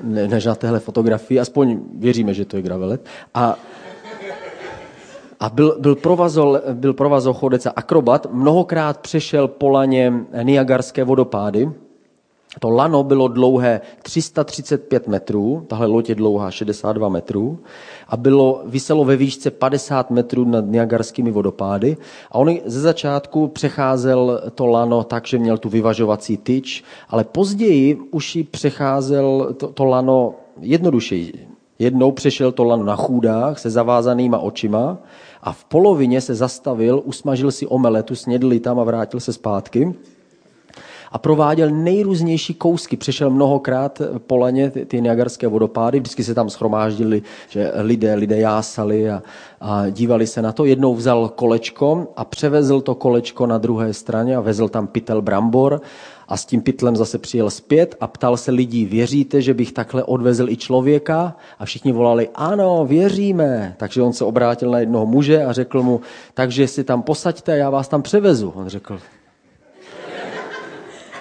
než 0.03 0.45
na 0.45 0.55
téhle 0.55 0.79
fotografii, 0.79 1.39
aspoň 1.39 1.79
věříme, 1.95 2.33
že 2.33 2.45
to 2.45 2.55
je 2.55 2.61
Gravelet. 2.61 3.05
A 3.33 3.59
a 5.41 5.49
byl, 5.49 5.77
byl, 5.79 5.95
provazol, 5.95 6.59
byl 6.73 6.93
provazochodec 6.93 7.65
a 7.65 7.73
akrobat, 7.75 8.27
mnohokrát 8.31 8.97
přešel 8.97 9.47
po 9.47 9.69
laně 9.69 10.13
Niagarské 10.43 11.03
vodopády. 11.03 11.71
To 12.59 12.69
lano 12.69 13.03
bylo 13.03 13.27
dlouhé 13.27 13.81
335 14.03 15.07
metrů, 15.07 15.65
tahle 15.67 15.87
loď 15.87 16.09
je 16.09 16.15
dlouhá 16.15 16.51
62 16.51 17.09
metrů 17.09 17.59
a 18.07 18.17
bylo, 18.17 18.61
vyselo 18.65 19.05
ve 19.05 19.15
výšce 19.15 19.51
50 19.51 20.11
metrů 20.11 20.45
nad 20.45 20.65
Niagarskými 20.65 21.31
vodopády. 21.31 21.97
A 22.31 22.35
on 22.35 22.55
ze 22.65 22.81
začátku 22.81 23.47
přecházel 23.47 24.41
to 24.55 24.65
lano 24.65 25.03
tak, 25.03 25.27
že 25.27 25.37
měl 25.37 25.57
tu 25.57 25.69
vyvažovací 25.69 26.37
tyč, 26.37 26.83
ale 27.09 27.23
později 27.23 27.99
už 28.11 28.35
ji 28.35 28.43
přecházel 28.43 29.53
to, 29.57 29.67
to 29.67 29.85
lano 29.85 30.33
jednodušeji. 30.59 31.50
Jednou 31.81 32.11
přešel 32.11 32.51
to 32.51 32.63
lano 32.63 32.83
na 32.83 32.95
chůdách 32.95 33.59
se 33.59 33.69
zavázanýma 33.69 34.37
očima 34.37 34.97
a 35.41 35.51
v 35.51 35.65
polovině 35.65 36.21
se 36.21 36.35
zastavil, 36.35 37.01
usmažil 37.05 37.51
si 37.51 37.67
omeletu, 37.67 38.15
snědli 38.15 38.59
tam 38.59 38.79
a 38.79 38.83
vrátil 38.83 39.19
se 39.19 39.33
zpátky 39.33 39.93
a 41.11 41.17
prováděl 41.17 41.69
nejrůznější 41.69 42.53
kousky. 42.53 42.97
Přešel 42.97 43.29
mnohokrát 43.29 44.01
po 44.27 44.37
laně 44.37 44.71
ty, 44.71 44.85
ty 44.85 45.01
Niagarské 45.01 45.47
vodopády, 45.47 45.99
vždycky 45.99 46.23
se 46.23 46.33
tam 46.33 46.49
schromáždili, 46.49 47.21
že 47.49 47.71
lidé, 47.75 48.15
lidé 48.15 48.39
jásali 48.39 49.09
a, 49.09 49.23
a 49.61 49.89
dívali 49.89 50.27
se 50.27 50.41
na 50.41 50.51
to. 50.51 50.65
Jednou 50.65 50.95
vzal 50.95 51.29
kolečko 51.29 52.07
a 52.15 52.25
převezl 52.25 52.81
to 52.81 52.95
kolečko 52.95 53.47
na 53.47 53.57
druhé 53.57 53.93
straně 53.93 54.35
a 54.35 54.41
vezl 54.41 54.69
tam 54.69 54.87
pytel 54.87 55.21
brambor 55.21 55.81
a 56.27 56.37
s 56.37 56.45
tím 56.45 56.61
pytlem 56.61 56.95
zase 56.95 57.17
přijel 57.17 57.49
zpět 57.49 57.95
a 57.99 58.07
ptal 58.07 58.37
se 58.37 58.51
lidí, 58.51 58.85
věříte, 58.85 59.41
že 59.41 59.53
bych 59.53 59.71
takhle 59.71 60.03
odvezl 60.03 60.49
i 60.49 60.57
člověka? 60.57 61.35
A 61.59 61.65
všichni 61.65 61.91
volali, 61.91 62.29
ano, 62.35 62.85
věříme. 62.85 63.75
Takže 63.77 64.01
on 64.01 64.13
se 64.13 64.25
obrátil 64.25 64.71
na 64.71 64.79
jednoho 64.79 65.05
muže 65.05 65.45
a 65.45 65.51
řekl 65.51 65.83
mu, 65.83 66.01
takže 66.33 66.67
si 66.67 66.83
tam 66.83 67.01
posaďte 67.01 67.57
já 67.57 67.69
vás 67.69 67.87
tam 67.87 68.01
převezu. 68.01 68.53
On 68.55 68.67
řekl, 68.67 68.99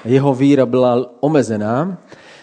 jeho 0.05 0.35
víra 0.35 0.67
byla 0.67 1.11
omezená, 1.21 1.99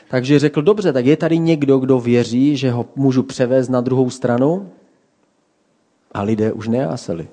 takže 0.09 0.39
řekl, 0.39 0.61
dobře, 0.61 0.93
tak 0.93 1.05
je 1.05 1.17
tady 1.17 1.39
někdo, 1.39 1.77
kdo 1.77 1.99
věří, 1.99 2.57
že 2.57 2.71
ho 2.71 2.85
můžu 2.95 3.23
převést 3.23 3.69
na 3.69 3.81
druhou 3.81 4.09
stranu? 4.09 4.69
A 6.11 6.21
lidé 6.21 6.51
už 6.51 6.67
nejáseli. 6.67 7.27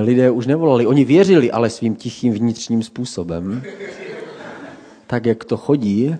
Lidé 0.00 0.30
už 0.30 0.46
nevolali. 0.46 0.86
Oni 0.86 1.04
věřili, 1.04 1.50
ale 1.50 1.70
svým 1.70 1.94
tichým 1.94 2.32
vnitřním 2.32 2.82
způsobem. 2.82 3.62
Tak, 5.06 5.26
jak 5.26 5.44
to 5.44 5.56
chodí. 5.56 6.16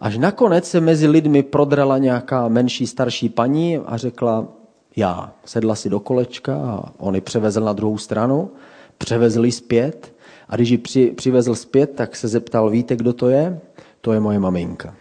Až 0.00 0.18
nakonec 0.18 0.68
se 0.68 0.80
mezi 0.80 1.06
lidmi 1.06 1.42
prodrala 1.42 1.98
nějaká 1.98 2.48
menší, 2.48 2.86
starší 2.86 3.28
paní 3.28 3.78
a 3.78 3.96
řekla, 3.96 4.48
já. 4.96 5.32
Sedla 5.44 5.74
si 5.74 5.88
do 5.90 6.00
kolečka 6.00 6.56
a 6.56 6.92
on 6.98 7.14
ji 7.14 7.20
převezl 7.20 7.60
na 7.60 7.72
druhou 7.72 7.98
stranu, 7.98 8.50
převezli 8.98 9.52
zpět 9.52 10.11
a 10.52 10.56
když 10.56 10.70
ji 10.70 10.78
při, 10.78 11.12
přivezl 11.16 11.54
zpět, 11.54 11.90
tak 11.94 12.16
se 12.16 12.28
zeptal, 12.28 12.70
víte, 12.70 12.96
kdo 12.96 13.12
to 13.12 13.28
je? 13.28 13.60
To 14.00 14.12
je 14.12 14.20
moje 14.20 14.38
maminka. 14.38 14.94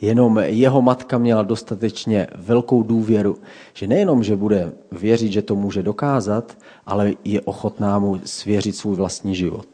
Jenom 0.00 0.38
jeho 0.38 0.82
matka 0.82 1.18
měla 1.18 1.42
dostatečně 1.42 2.26
velkou 2.34 2.82
důvěru, 2.82 3.38
že 3.74 3.86
nejenom, 3.86 4.24
že 4.24 4.36
bude 4.36 4.72
věřit, 4.92 5.32
že 5.32 5.42
to 5.42 5.56
může 5.56 5.82
dokázat, 5.82 6.58
ale 6.86 7.12
je 7.24 7.40
ochotná 7.40 7.98
mu 7.98 8.20
svěřit 8.24 8.76
svůj 8.76 8.96
vlastní 8.96 9.34
život. 9.34 9.66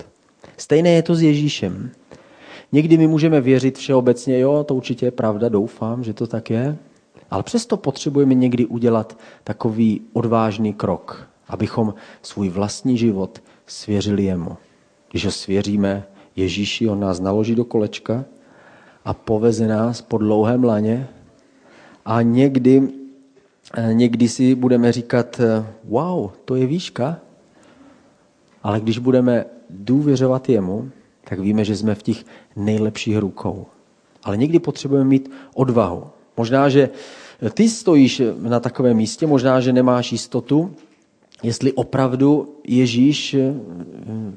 Stejné 0.56 0.90
je 0.90 1.02
to 1.02 1.14
s 1.14 1.22
Ježíšem. 1.22 1.90
Někdy 2.72 2.98
my 2.98 3.06
můžeme 3.06 3.40
věřit 3.40 3.78
všeobecně, 3.78 4.38
jo, 4.38 4.64
to 4.64 4.74
určitě 4.74 5.06
je 5.06 5.10
pravda, 5.10 5.48
doufám, 5.48 6.04
že 6.04 6.14
to 6.14 6.26
tak 6.26 6.50
je, 6.50 6.76
ale 7.30 7.42
přesto 7.42 7.76
potřebujeme 7.76 8.34
někdy 8.34 8.66
udělat 8.66 9.18
takový 9.44 10.00
odvážný 10.12 10.74
krok, 10.74 11.28
abychom 11.48 11.94
svůj 12.22 12.48
vlastní 12.48 12.98
život 12.98 13.42
svěřili 13.68 14.24
jemu. 14.24 14.56
Když 15.10 15.24
ho 15.24 15.30
svěříme 15.30 16.06
Ježíši, 16.36 16.88
on 16.88 17.00
nás 17.00 17.20
naloží 17.20 17.54
do 17.54 17.64
kolečka 17.64 18.24
a 19.04 19.14
poveze 19.14 19.66
nás 19.66 20.00
po 20.00 20.18
dlouhém 20.18 20.64
laně 20.64 21.08
a 22.04 22.22
někdy, 22.22 22.88
eh, 23.74 23.94
někdy 23.94 24.28
si 24.28 24.54
budeme 24.54 24.92
říkat, 24.92 25.40
eh, 25.40 25.66
wow, 25.84 26.30
to 26.44 26.54
je 26.54 26.66
výška, 26.66 27.20
ale 28.62 28.80
když 28.80 28.98
budeme 28.98 29.44
důvěřovat 29.70 30.48
jemu, 30.48 30.90
tak 31.24 31.38
víme, 31.38 31.64
že 31.64 31.76
jsme 31.76 31.94
v 31.94 32.02
těch 32.02 32.24
nejlepších 32.56 33.18
rukou. 33.18 33.66
Ale 34.24 34.36
někdy 34.36 34.58
potřebujeme 34.58 35.08
mít 35.08 35.30
odvahu. 35.54 36.04
Možná, 36.36 36.68
že 36.68 36.90
ty 37.54 37.68
stojíš 37.68 38.22
na 38.38 38.60
takovém 38.60 38.96
místě, 38.96 39.26
možná, 39.26 39.60
že 39.60 39.72
nemáš 39.72 40.12
jistotu, 40.12 40.74
jestli 41.42 41.72
opravdu 41.72 42.54
Ježíš 42.66 43.34
eh, 43.34 43.54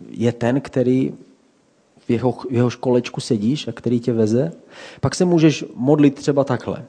je 0.10 0.32
ten, 0.32 0.62
který 0.62 1.14
v 1.98 2.10
jeho, 2.10 2.32
v 2.32 2.52
jeho 2.54 2.70
školečku 2.70 3.22
sedíš 3.22 3.68
a 3.68 3.72
který 3.72 4.00
tě 4.00 4.14
veze, 4.14 4.52
pak 5.02 5.16
se 5.16 5.26
můžeš 5.26 5.66
modlit 5.76 6.16
třeba 6.16 6.44
takhle. 6.44 6.86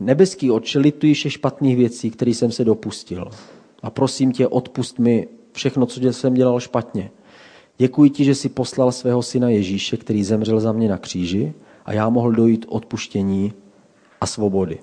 Nebeský 0.00 0.50
oče, 0.50 0.78
lituji 0.78 1.14
všech 1.14 1.32
špatných 1.32 1.76
věcí, 1.76 2.10
které 2.10 2.30
jsem 2.30 2.52
se 2.52 2.64
dopustil. 2.64 3.30
A 3.82 3.90
prosím 3.90 4.32
tě, 4.32 4.48
odpust 4.48 4.98
mi 4.98 5.28
všechno, 5.52 5.86
co 5.86 6.12
jsem 6.12 6.34
dělal 6.34 6.60
špatně. 6.60 7.10
Děkuji 7.78 8.10
ti, 8.10 8.24
že 8.24 8.34
jsi 8.34 8.48
poslal 8.48 8.92
svého 8.92 9.22
syna 9.22 9.48
Ježíše, 9.48 9.96
který 9.96 10.24
zemřel 10.24 10.60
za 10.60 10.72
mě 10.72 10.88
na 10.88 10.98
kříži 10.98 11.52
a 11.84 11.92
já 11.92 12.08
mohl 12.08 12.32
dojít 12.32 12.66
odpuštění 12.68 13.52
a 14.20 14.26
svobody. 14.26 14.78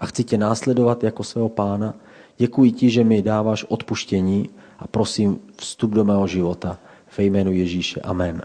A 0.00 0.06
chci 0.06 0.24
tě 0.24 0.38
následovat 0.38 1.04
jako 1.04 1.24
svého 1.24 1.48
pána 1.48 1.94
Děkuji 2.38 2.72
ti, 2.72 2.90
že 2.90 3.04
mi 3.04 3.22
dáváš 3.22 3.64
odpuštění 3.64 4.50
a 4.78 4.86
prosím 4.86 5.40
vstup 5.56 5.90
do 5.90 6.04
mého 6.04 6.26
života 6.26 6.78
ve 7.18 7.24
jménu 7.24 7.52
Ježíše. 7.52 8.00
Amen. 8.00 8.42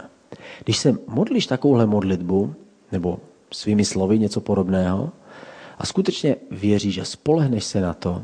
Když 0.64 0.78
se 0.78 0.98
modlíš 1.06 1.46
takovouhle 1.46 1.86
modlitbu, 1.86 2.54
nebo 2.92 3.20
svými 3.52 3.84
slovy 3.84 4.18
něco 4.18 4.40
podobného, 4.40 5.12
a 5.78 5.86
skutečně 5.86 6.36
věříš 6.50 6.98
a 6.98 7.04
spolehneš 7.04 7.64
se 7.64 7.80
na 7.80 7.94
to, 7.94 8.22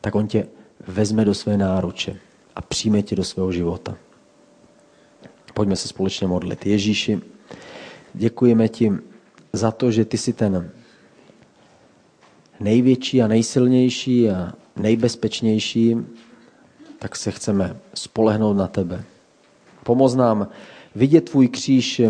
tak 0.00 0.14
on 0.14 0.26
tě 0.26 0.46
vezme 0.86 1.24
do 1.24 1.34
své 1.34 1.56
náruče 1.56 2.16
a 2.56 2.62
přijme 2.62 3.02
tě 3.02 3.16
do 3.16 3.24
svého 3.24 3.52
života. 3.52 3.96
Pojďme 5.54 5.76
se 5.76 5.88
společně 5.88 6.26
modlit. 6.26 6.66
Ježíši, 6.66 7.20
děkujeme 8.14 8.68
ti 8.68 8.92
za 9.52 9.70
to, 9.70 9.90
že 9.90 10.04
ty 10.04 10.18
jsi 10.18 10.32
ten 10.32 10.70
největší 12.60 13.22
a 13.22 13.28
nejsilnější 13.28 14.30
a 14.30 14.52
nejbezpečnější, 14.78 15.96
tak 16.98 17.16
se 17.16 17.30
chceme 17.30 17.76
spolehnout 17.94 18.56
na 18.56 18.66
tebe. 18.66 19.04
Pomoz 19.84 20.14
nám 20.14 20.48
vidět 20.94 21.30
tvůj 21.30 21.48
kříž 21.48 22.00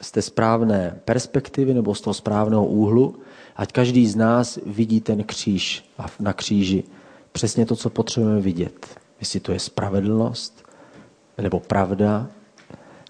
z 0.00 0.10
té 0.10 0.22
správné 0.22 1.00
perspektivy 1.04 1.74
nebo 1.74 1.94
z 1.94 2.00
toho 2.00 2.14
správného 2.14 2.66
úhlu, 2.66 3.16
ať 3.56 3.72
každý 3.72 4.06
z 4.06 4.16
nás 4.16 4.58
vidí 4.66 5.00
ten 5.00 5.24
kříž 5.24 5.84
a 5.98 6.06
na 6.20 6.32
kříži 6.32 6.84
přesně 7.32 7.66
to, 7.66 7.76
co 7.76 7.90
potřebujeme 7.90 8.40
vidět. 8.40 8.86
Jestli 9.20 9.40
to 9.40 9.52
je 9.52 9.58
spravedlnost, 9.58 10.64
nebo 11.38 11.60
pravda, 11.60 12.28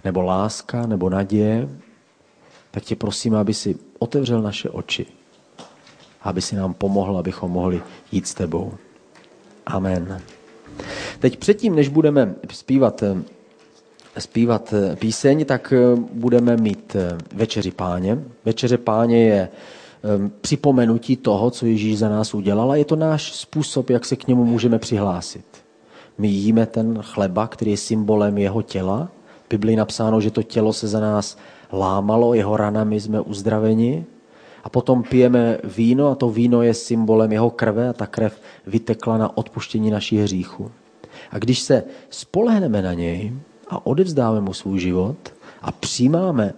nebo 0.04 0.22
láska, 0.22 0.86
nebo 0.86 1.10
naděje, 1.10 1.68
tak 2.70 2.82
tě 2.82 2.96
prosím, 2.96 3.34
aby 3.34 3.54
si 3.54 3.78
otevřel 3.98 4.42
naše 4.42 4.70
oči, 4.70 5.06
aby 6.22 6.42
si 6.42 6.56
nám 6.56 6.74
pomohl, 6.74 7.18
abychom 7.18 7.50
mohli 7.50 7.82
jít 8.12 8.26
s 8.26 8.34
tebou. 8.34 8.72
Amen. 9.68 10.20
Teď 11.18 11.36
předtím, 11.36 11.74
než 11.74 11.88
budeme 11.88 12.34
zpívat, 12.52 13.02
eh, 13.02 13.16
zpívat 14.20 14.72
eh, 14.72 14.96
píseň, 14.96 15.44
tak 15.44 15.72
eh, 15.72 16.00
budeme 16.12 16.56
mít 16.56 16.96
večeři 17.34 17.70
páně. 17.70 18.18
Večeře 18.44 18.78
páně 18.78 19.24
je 19.24 19.48
připomenutí 20.40 21.16
toho, 21.16 21.50
co 21.50 21.66
Ježíš 21.66 21.98
za 21.98 22.08
nás 22.08 22.34
udělal 22.34 22.70
a 22.70 22.76
je 22.76 22.84
to 22.84 22.96
náš 22.96 23.32
způsob, 23.32 23.90
jak 23.90 24.04
se 24.04 24.16
k 24.16 24.26
němu 24.26 24.44
můžeme 24.44 24.78
přihlásit. 24.78 25.44
My 26.18 26.28
jíme 26.28 26.66
ten 26.66 26.98
chleba, 27.02 27.46
který 27.46 27.70
je 27.70 27.76
symbolem 27.76 28.38
jeho 28.38 28.62
těla. 28.62 29.08
V 29.46 29.50
Biblii 29.50 29.76
napsáno, 29.76 30.20
že 30.20 30.30
to 30.30 30.42
tělo 30.42 30.72
se 30.72 30.88
za 30.88 31.00
nás 31.00 31.36
lámalo, 31.72 32.34
jeho 32.34 32.56
ranami 32.56 33.00
jsme 33.00 33.20
uzdraveni 33.20 34.06
a 34.64 34.68
potom 34.68 35.02
pijeme 35.02 35.58
víno 35.64 36.08
a 36.08 36.14
to 36.14 36.30
víno 36.30 36.62
je 36.62 36.74
symbolem 36.74 37.32
jeho 37.32 37.50
krve 37.50 37.88
a 37.88 37.92
ta 37.92 38.06
krev 38.06 38.40
vytekla 38.66 39.18
na 39.18 39.38
odpuštění 39.38 39.90
našich 39.90 40.20
hříchů. 40.20 40.70
A 41.30 41.38
když 41.38 41.60
se 41.60 41.84
spolehneme 42.10 42.82
na 42.82 42.92
něj 42.92 43.32
a 43.68 43.86
odevzdáme 43.86 44.40
mu 44.40 44.52
svůj 44.52 44.80
život 44.80 45.16
a 45.62 45.72
přijímáme 45.72 46.54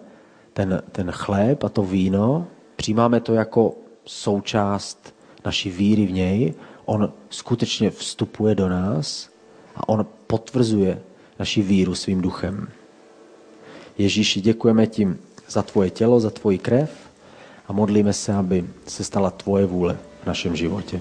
ten, 0.53 0.83
ten 0.93 1.11
chléb 1.11 1.65
a 1.65 1.69
to 1.69 1.83
víno, 1.83 2.47
přijímáme 2.77 3.21
to 3.21 3.35
jako 3.35 3.75
součást 4.05 5.15
naší 5.45 5.71
víry 5.71 6.07
v 6.07 6.13
něj, 6.13 6.55
on 6.85 7.13
skutečně 7.31 7.91
vstupuje 7.91 8.55
do 8.55 8.69
nás 8.69 9.31
a 9.77 9.89
on 9.89 10.07
potvrzuje 10.27 11.03
naši 11.39 11.63
víru 11.63 11.95
svým 11.95 12.21
duchem. 12.21 12.69
Ježíši, 13.99 14.41
děkujeme 14.41 14.87
ti 14.87 15.09
za 15.49 15.63
tvoje 15.63 15.91
tělo, 15.91 16.21
za 16.21 16.31
tvoji 16.31 16.59
krev, 16.59 17.10
a 17.71 17.73
modlíme 17.73 18.13
se, 18.13 18.35
aby 18.35 18.65
se 18.87 19.05
stala 19.05 19.31
tvoje 19.31 19.67
vůle 19.67 19.97
v 20.23 20.27
našem 20.27 20.57
životě. 20.57 21.01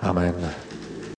Amen. 0.00 0.50